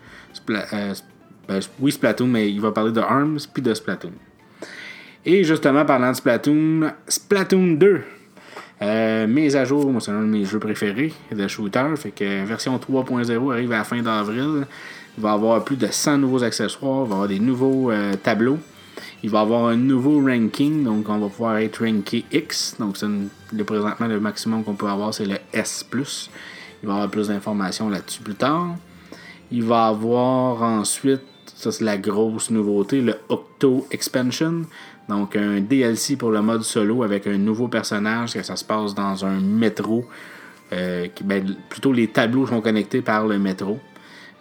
ben, 1.50 1.60
oui, 1.80 1.92
Splatoon, 1.92 2.28
mais 2.28 2.52
il 2.52 2.62
va 2.62 2.72
parler 2.72 2.92
de 2.92 3.02
ARMS 3.02 3.40
puis 3.52 3.64
de 3.64 3.74
Splatoon. 3.74 4.12
Et 5.26 5.44
justement, 5.44 5.84
parlant 5.84 6.12
de 6.12 6.16
Splatoon, 6.16 6.92
Splatoon 7.08 7.74
2. 7.74 8.02
Euh, 8.82 9.28
mise 9.28 9.56
à 9.56 9.66
jour, 9.66 9.92
moi 9.92 10.00
c'est 10.00 10.12
un 10.12 10.22
de 10.22 10.28
mes 10.28 10.46
jeux 10.46 10.60
préférés 10.60 11.12
de 11.32 11.48
shooter. 11.48 11.96
Fait 11.98 12.12
que 12.12 12.46
version 12.46 12.78
3.0 12.78 13.52
arrive 13.52 13.72
à 13.74 13.80
la 13.80 13.84
fin 13.84 14.02
d'avril. 14.02 14.68
Il 15.18 15.24
va 15.24 15.34
avoir 15.34 15.66
plus 15.66 15.76
de 15.76 15.88
100 15.88 16.20
nouveaux 16.20 16.44
accessoires, 16.44 17.04
il 17.06 17.10
va 17.10 17.16
avoir 17.16 17.28
des 17.28 17.40
nouveaux 17.40 17.92
euh, 17.92 18.14
tableaux. 18.16 18.60
Il 19.24 19.32
va 19.32 19.42
avoir 19.42 19.66
un 19.66 19.76
nouveau 19.76 20.22
ranking, 20.22 20.84
donc 20.84 21.10
on 21.10 21.18
va 21.18 21.28
pouvoir 21.28 21.58
être 21.58 21.84
ranké 21.84 22.24
X. 22.32 22.76
Donc 22.80 22.96
c'est 22.96 23.08
le 23.52 23.64
présentement 23.64 24.08
le 24.08 24.20
maximum 24.20 24.64
qu'on 24.64 24.76
peut 24.76 24.88
avoir, 24.88 25.14
c'est 25.14 25.26
le 25.26 25.38
S. 25.52 25.86
Il 25.92 26.88
va 26.88 26.94
y 26.94 26.96
avoir 26.96 27.10
plus 27.10 27.28
d'informations 27.28 27.90
là-dessus 27.90 28.22
plus 28.22 28.36
tard. 28.36 28.76
Il 29.52 29.64
va 29.64 29.88
avoir 29.88 30.62
ensuite 30.62 31.22
ça, 31.60 31.74
c'est 31.74 31.84
la 31.84 31.98
grosse 31.98 32.52
nouveauté, 32.52 33.02
le 33.02 33.16
Octo 33.28 33.86
Expansion. 33.92 34.62
Donc, 35.10 35.36
un 35.36 35.60
DLC 35.60 36.16
pour 36.16 36.32
le 36.32 36.42
mode 36.42 36.64
solo 36.64 37.04
avec 37.04 37.28
un 37.28 37.38
nouveau 37.38 37.68
personnage, 37.68 38.34
que 38.34 38.44
ça 38.44 38.56
se 38.56 38.64
passe 38.64 38.96
dans 38.96 39.26
un 39.26 39.42
métro. 39.42 40.06
Euh, 40.72 41.08
ben, 41.22 41.58
plutôt, 41.68 41.92
les 41.92 42.08
tableaux 42.08 42.48
sont 42.48 42.62
connectés 42.62 43.02
par 43.02 43.28
le 43.28 43.40
métro 43.40 43.78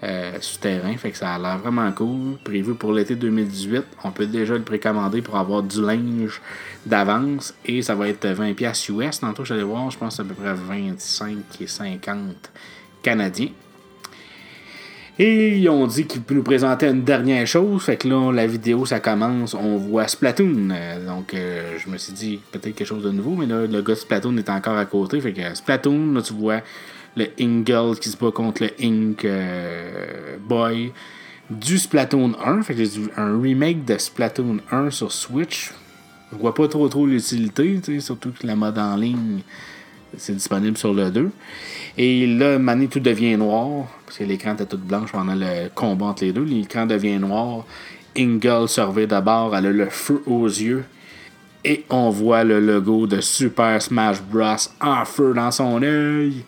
euh, 0.05 0.39
souterrain. 0.41 0.97
Fait 0.97 1.11
que 1.11 1.19
ça 1.19 1.35
a 1.35 1.39
l'air 1.41 1.59
vraiment 1.59 1.91
cool. 1.91 2.39
Prévu 2.45 2.75
pour 2.75 2.93
l'été 2.93 3.17
2018. 3.17 3.83
On 4.05 4.13
peut 4.13 4.27
déjà 4.27 4.55
le 4.55 4.63
précommander 4.63 5.21
pour 5.21 5.39
avoir 5.39 5.65
du 5.65 5.83
linge 5.83 6.41
d'avance. 6.87 7.53
Et 7.67 7.83
ça 7.83 7.97
va 7.97 8.09
être 8.09 8.29
20$ 8.29 8.93
US. 8.93 9.19
Tantôt, 9.19 9.45
j'allais 9.45 9.65
voir, 9.65 9.91
je 9.91 9.99
pense 9.99 10.21
à 10.21 10.25
peu 10.25 10.35
près 10.35 10.55
25 10.55 11.39
et 11.61 11.67
50 11.67 12.53
canadiens. 13.03 13.51
Et 15.21 15.59
ils 15.59 15.69
ont 15.69 15.87
dit 15.89 16.07
qu'ils 16.07 16.23
nous 16.31 16.45
présenter 16.45 16.87
une 16.87 17.03
dernière 17.03 17.45
chose. 17.45 17.83
Fait 17.83 17.97
que 17.97 18.07
là, 18.07 18.31
la 18.31 18.47
vidéo, 18.47 18.87
ça 18.87 19.01
commence. 19.01 19.55
On 19.55 19.77
voit 19.77 20.07
Splatoon. 20.07 20.71
Euh, 20.71 21.07
donc, 21.07 21.35
euh, 21.35 21.77
je 21.77 21.91
me 21.91 21.99
suis 21.99 22.13
dit 22.13 22.41
peut-être 22.53 22.77
quelque 22.77 22.87
chose 22.87 23.03
de 23.03 23.11
nouveau. 23.11 23.35
Mais 23.35 23.47
là, 23.47 23.67
le 23.67 23.83
gars 23.83 23.95
de 23.95 23.99
Splatoon 23.99 24.37
est 24.37 24.49
encore 24.49 24.77
à 24.77 24.85
côté. 24.85 25.21
Fait 25.21 25.33
que 25.33 25.55
Splatoon, 25.55 26.13
là, 26.13 26.23
tu 26.23 26.35
vois 26.35 26.61
le 27.17 27.27
Ingel 27.41 27.99
qui 28.01 28.11
se 28.11 28.17
bat 28.17 28.31
contre 28.31 28.63
le 28.63 28.71
Ink 28.81 29.25
euh, 29.25 30.37
Boy 30.41 30.93
du 31.51 31.79
Splatoon 31.79 32.35
1. 32.45 32.63
Fait 32.63 32.75
que 32.75 32.85
j'ai 32.85 33.01
un 33.17 33.41
remake 33.41 33.85
de 33.85 33.99
Splatoon 33.99 34.59
1 34.71 34.91
sur 34.91 35.11
Switch. 35.11 35.73
Je 36.31 36.37
vois 36.37 36.55
pas 36.55 36.69
trop 36.69 36.89
trop 36.89 37.07
l'utilité, 37.07 37.81
surtout 38.01 38.31
que 38.39 38.47
la 38.47 38.55
mode 38.55 38.79
en 38.79 38.97
ligne 38.97 39.41
c'est 40.17 40.35
disponible 40.35 40.79
sur 40.79 40.95
le 40.95 41.11
2. 41.11 41.31
Et 41.97 42.27
là, 42.27 42.59
Mané, 42.59 42.89
tout 42.89 43.01
devient 43.01 43.37
noir, 43.37 43.87
parce 44.05 44.19
que 44.19 44.25
l'écran 44.25 44.55
était 44.55 44.67
tout 44.67 44.79
blanche 44.79 45.13
pendant 45.13 45.35
le 45.35 45.69
combat 45.75 46.07
entre 46.07 46.25
les 46.25 46.33
deux. 46.33 46.45
L'écran 46.45 46.87
devient 46.87 47.19
noir. 47.19 47.65
Ingle 48.17 48.69
surveille 48.69 49.07
d'abord, 49.07 49.57
elle 49.57 49.67
a 49.67 49.71
le 49.71 49.87
feu 49.87 50.23
aux 50.27 50.47
yeux. 50.47 50.85
Et 51.65 51.85
on 51.91 52.11
voit 52.11 52.45
le 52.45 52.61
logo 52.61 53.07
de 53.07 53.21
Super 53.21 53.81
Smash 53.83 54.23
Bros. 54.23 54.57
en 54.81 55.05
feu 55.05 55.35
dans 55.35 55.51
son 55.51 55.83
œil. 55.83 56.45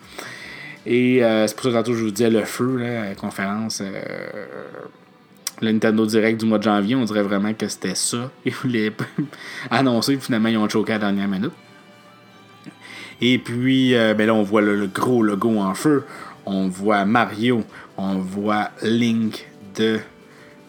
Et 0.86 1.22
euh, 1.22 1.46
c'est 1.46 1.54
pour 1.54 1.64
ça 1.64 1.70
que 1.70 1.74
tantôt 1.74 1.94
je 1.94 2.04
vous 2.04 2.10
disais 2.10 2.30
le 2.30 2.44
feu, 2.44 2.76
là, 2.78 3.08
la 3.08 3.14
conférence. 3.14 3.82
Euh, 3.84 4.46
le 5.60 5.72
Nintendo 5.72 6.06
Direct 6.06 6.40
du 6.40 6.46
mois 6.46 6.58
de 6.58 6.62
janvier, 6.62 6.96
on 6.96 7.04
dirait 7.04 7.22
vraiment 7.22 7.52
que 7.52 7.68
c'était 7.68 7.94
ça. 7.94 8.30
Ils 8.44 8.52
voulaient 8.52 8.92
annoncer, 9.70 10.16
finalement, 10.16 10.48
ils 10.48 10.56
ont 10.56 10.68
choqué 10.68 10.92
à 10.92 10.98
la 10.98 11.06
dernière 11.06 11.28
minute. 11.28 11.52
Et 13.20 13.38
puis, 13.38 13.94
euh, 13.94 14.14
ben 14.14 14.26
là, 14.26 14.34
on 14.34 14.42
voit 14.42 14.62
le, 14.62 14.86
gros 14.86 15.22
logo 15.22 15.58
en 15.58 15.74
feu. 15.74 16.04
On 16.46 16.68
voit 16.68 17.04
Mario. 17.04 17.64
On 17.96 18.18
voit 18.18 18.70
Link 18.82 19.46
de 19.76 20.00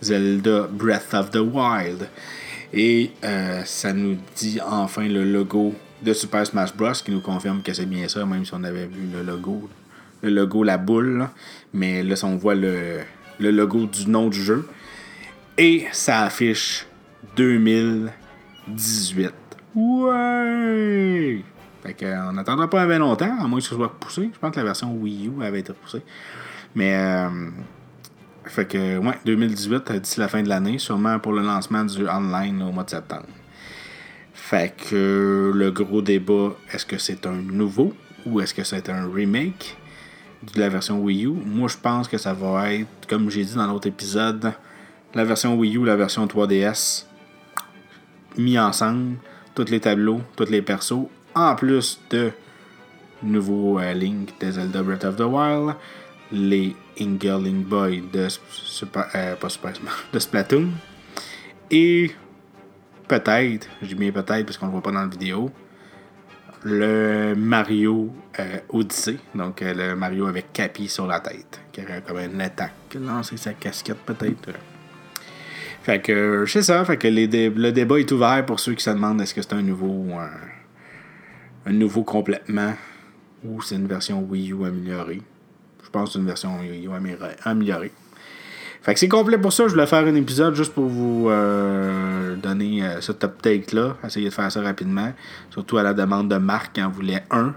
Zelda 0.02 0.68
Breath 0.72 1.14
of 1.14 1.32
the 1.32 1.38
Wild. 1.38 2.10
Et 2.74 3.12
euh, 3.24 3.64
ça 3.66 3.94
nous 3.94 4.18
dit 4.36 4.60
enfin 4.66 5.08
le 5.08 5.24
logo 5.24 5.74
de 6.04 6.14
Super 6.14 6.46
Smash 6.46 6.76
Bros. 6.76 6.92
qui 6.94 7.12
nous 7.12 7.22
confirme 7.22 7.62
que 7.62 7.74
c'est 7.74 7.86
bien 7.86 8.08
ça, 8.08 8.26
même 8.26 8.44
si 8.46 8.54
on 8.54 8.64
avait 8.64 8.88
vu 8.88 9.08
le 9.14 9.24
logo. 9.24 9.70
Le 10.22 10.30
logo, 10.30 10.64
la 10.64 10.78
boule. 10.78 11.28
Mais 11.74 12.04
là, 12.04 12.16
on 12.24 12.36
voit 12.36 12.56
le, 12.56 13.00
le 13.40 13.52
logo 13.52 13.86
du 13.86 14.08
nom 14.10 14.28
du 14.28 14.42
jeu. 14.42 14.68
Et 15.58 15.86
ça 15.92 16.22
affiche 16.24 16.86
2018. 17.36 19.32
Ouais! 19.76 21.44
Fait 21.84 21.94
qu'on 21.94 22.34
n'attendra 22.34 22.70
pas 22.70 22.86
bien 22.86 23.00
longtemps, 23.00 23.38
à 23.40 23.48
moins 23.48 23.60
que 23.60 23.66
ce 23.66 23.76
soit 23.76 23.92
poussé. 24.00 24.30
Je 24.34 24.40
pense 24.40 24.52
que 24.52 24.60
la 24.60 24.66
version 24.66 24.94
Wii 24.94 25.28
U 25.28 25.44
avait 25.44 25.60
été 25.60 25.74
poussée. 25.74 26.04
Mais, 26.76 26.94
euh, 26.96 27.50
fait 28.46 28.66
que, 28.66 28.98
ouais, 28.98 29.18
2018, 29.26 29.92
euh, 29.92 30.00
d'ici 30.00 30.20
la 30.20 30.28
fin 30.28 30.44
de 30.44 30.50
l'année, 30.50 30.78
sûrement 30.78 31.20
pour 31.20 31.34
le 31.34 31.42
lancement 31.42 31.84
du 31.84 32.08
online 32.08 32.62
au 32.62 32.72
mois 32.72 32.84
de 32.84 32.90
septembre. 32.90 33.28
Fait 34.34 34.76
que 34.76 35.52
le 35.54 35.72
gros 35.72 36.02
débat, 36.02 36.54
est-ce 36.72 36.86
que 36.86 36.98
c'est 36.98 37.26
un 37.26 37.36
nouveau 37.36 37.94
ou 38.26 38.42
est-ce 38.42 38.54
que 38.54 38.64
c'est 38.64 38.90
un 38.90 39.12
remake 39.12 39.78
de 40.54 40.60
la 40.60 40.70
version 40.70 41.00
Wii 41.00 41.26
U? 41.26 41.34
Moi, 41.46 41.68
je 41.68 41.78
pense 41.78 42.08
que 42.08 42.18
ça 42.18 42.34
va 42.34 42.74
être, 42.74 43.08
comme 43.08 43.30
j'ai 43.30 43.44
dit 43.44 43.56
dans 43.56 43.68
l'autre 43.68 43.88
épisode, 43.88 44.54
la 45.14 45.26
version 45.26 45.56
Wii 45.56 45.78
U, 45.78 45.86
la 45.86 45.96
version 45.96 46.26
3DS 46.26 47.06
mis 48.38 48.58
ensemble, 48.58 49.18
tous 49.56 49.66
les 49.70 49.80
tableaux, 49.80 50.22
tous 50.36 50.50
les 50.50 50.62
persos, 50.62 51.08
en 51.36 51.56
plus 51.56 52.00
de 52.10 52.32
nouveaux 53.24 53.80
euh, 53.80 53.94
Link 53.94 54.30
de 54.40 54.52
Zelda 54.52 54.84
Breath 54.84 55.04
of 55.06 55.16
the 55.16 55.22
Wild, 55.22 55.76
les 56.32 56.76
Ingle 57.00 57.44
Link 57.44 57.66
Boy 57.68 58.04
de, 58.12 58.28
Super, 58.50 59.08
euh, 59.16 59.36
de 60.14 60.20
Splatoon, 60.20 60.70
et 61.70 62.12
peut-être, 63.08 63.68
j'ai 63.82 63.96
mis 63.96 64.12
peut-être 64.12 64.46
parce 64.46 64.58
qu'on 64.58 64.68
le 64.68 64.72
voit 64.72 64.82
pas 64.82 64.92
dans 64.92 65.02
la 65.02 65.08
vidéo, 65.08 65.52
le 66.64 67.34
Mario 67.36 68.12
euh, 68.40 68.60
Odyssey, 68.70 69.18
donc 69.34 69.62
le 69.62 69.96
Mario 69.96 70.28
avec 70.28 70.54
Capi 70.54 70.88
sur 70.88 71.08
la 71.08 71.20
tête, 71.20 71.62
qui 71.72 71.82
aurait 71.82 72.04
comme 72.06 72.20
une 72.20 72.42
attaque, 72.42 72.96
lancer 72.96 73.38
sa 73.38 73.54
casquette 73.54 73.98
peut-être. 74.06 74.54
Fait 75.82 76.00
que 76.00 76.46
c'est 76.48 76.62
ça, 76.62 76.86
fait 76.86 76.98
que 76.98 77.08
le 77.08 77.72
débat 77.72 78.00
est 78.00 78.12
ouvert 78.12 78.46
pour 78.46 78.60
ceux 78.60 78.76
qui 78.76 78.84
se 78.84 78.92
demandent 78.92 79.20
est-ce 79.22 79.34
que 79.34 79.42
c'est 79.42 79.54
un 79.54 79.64
nouveau 79.64 80.06
un, 81.66 81.72
nouveau 81.72 82.04
complètement 82.04 82.74
ou 83.44 83.62
c'est 83.62 83.76
une 83.76 83.88
version 83.88 84.22
Wii 84.22 84.52
U 84.52 84.66
améliorée? 84.66 85.22
Je 85.84 85.90
pense 85.90 86.10
que 86.10 86.14
c'est 86.14 86.20
une 86.20 86.26
version 86.26 86.60
Wii 86.60 86.88
U 86.88 86.92
améliorée. 87.44 87.92
Fait 88.82 88.96
que 88.96 89.00
c'est 89.00 89.08
complet 89.08 89.38
pour 89.38 89.54
ça. 89.54 89.68
Je 89.68 89.74
voulais 89.74 89.86
faire 89.86 90.06
un 90.06 90.16
épisode 90.16 90.56
juste 90.56 90.74
pour 90.74 90.88
vous 90.88 91.30
euh, 91.30 92.36
donner 92.36 92.84
euh, 92.84 93.00
ce 93.00 93.12
top 93.12 93.40
take-là. 93.42 93.96
Essayer 94.04 94.30
de 94.30 94.34
faire 94.34 94.52
ça 94.52 94.62
rapidement. 94.62 95.14
Surtout 95.52 95.78
à 95.78 95.84
la 95.84 95.94
demande 95.94 96.30
de 96.30 96.38
Marc 96.38 96.74
qui 96.74 96.82
en 96.82 96.90
voulait 96.90 97.24
un. 97.30 97.54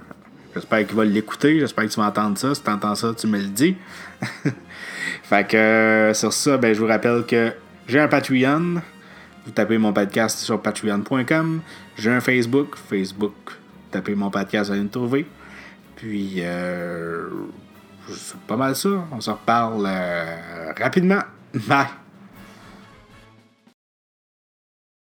J'espère 0.54 0.86
qu'il 0.86 0.96
va 0.96 1.04
l'écouter. 1.04 1.58
J'espère 1.58 1.86
que 1.86 1.90
tu 1.90 1.98
vas 1.98 2.08
entendre 2.08 2.36
ça. 2.36 2.54
Si 2.54 2.62
tu 2.62 2.70
entends 2.70 2.94
ça, 2.94 3.14
tu 3.16 3.26
me 3.26 3.38
le 3.38 3.46
dis. 3.46 3.74
fait 5.22 5.48
que 5.48 5.56
euh, 5.56 6.14
sur 6.14 6.32
ça, 6.32 6.58
ben, 6.58 6.74
je 6.74 6.80
vous 6.80 6.86
rappelle 6.86 7.24
que 7.26 7.52
j'ai 7.88 8.00
un 8.00 8.08
Patreon. 8.08 8.82
Vous 9.46 9.50
tapez 9.50 9.78
mon 9.78 9.94
podcast 9.94 10.38
sur 10.38 10.60
patreon.com. 10.60 11.60
J'ai 11.96 12.10
un 12.10 12.20
Facebook. 12.20 12.76
Facebook. 12.76 13.32
Tapez 13.94 14.16
mon 14.16 14.28
podcast, 14.28 14.70
vous 14.70 14.72
allez 14.72 14.82
me. 14.82 15.24
Puis, 15.94 16.38
euh, 16.38 17.28
c'est 18.08 18.36
pas 18.40 18.56
mal 18.56 18.74
ça. 18.74 18.88
On 19.12 19.20
se 19.20 19.30
reparle 19.30 19.86
euh, 19.86 20.72
rapidement. 20.76 21.22
Bye. 21.68 22.03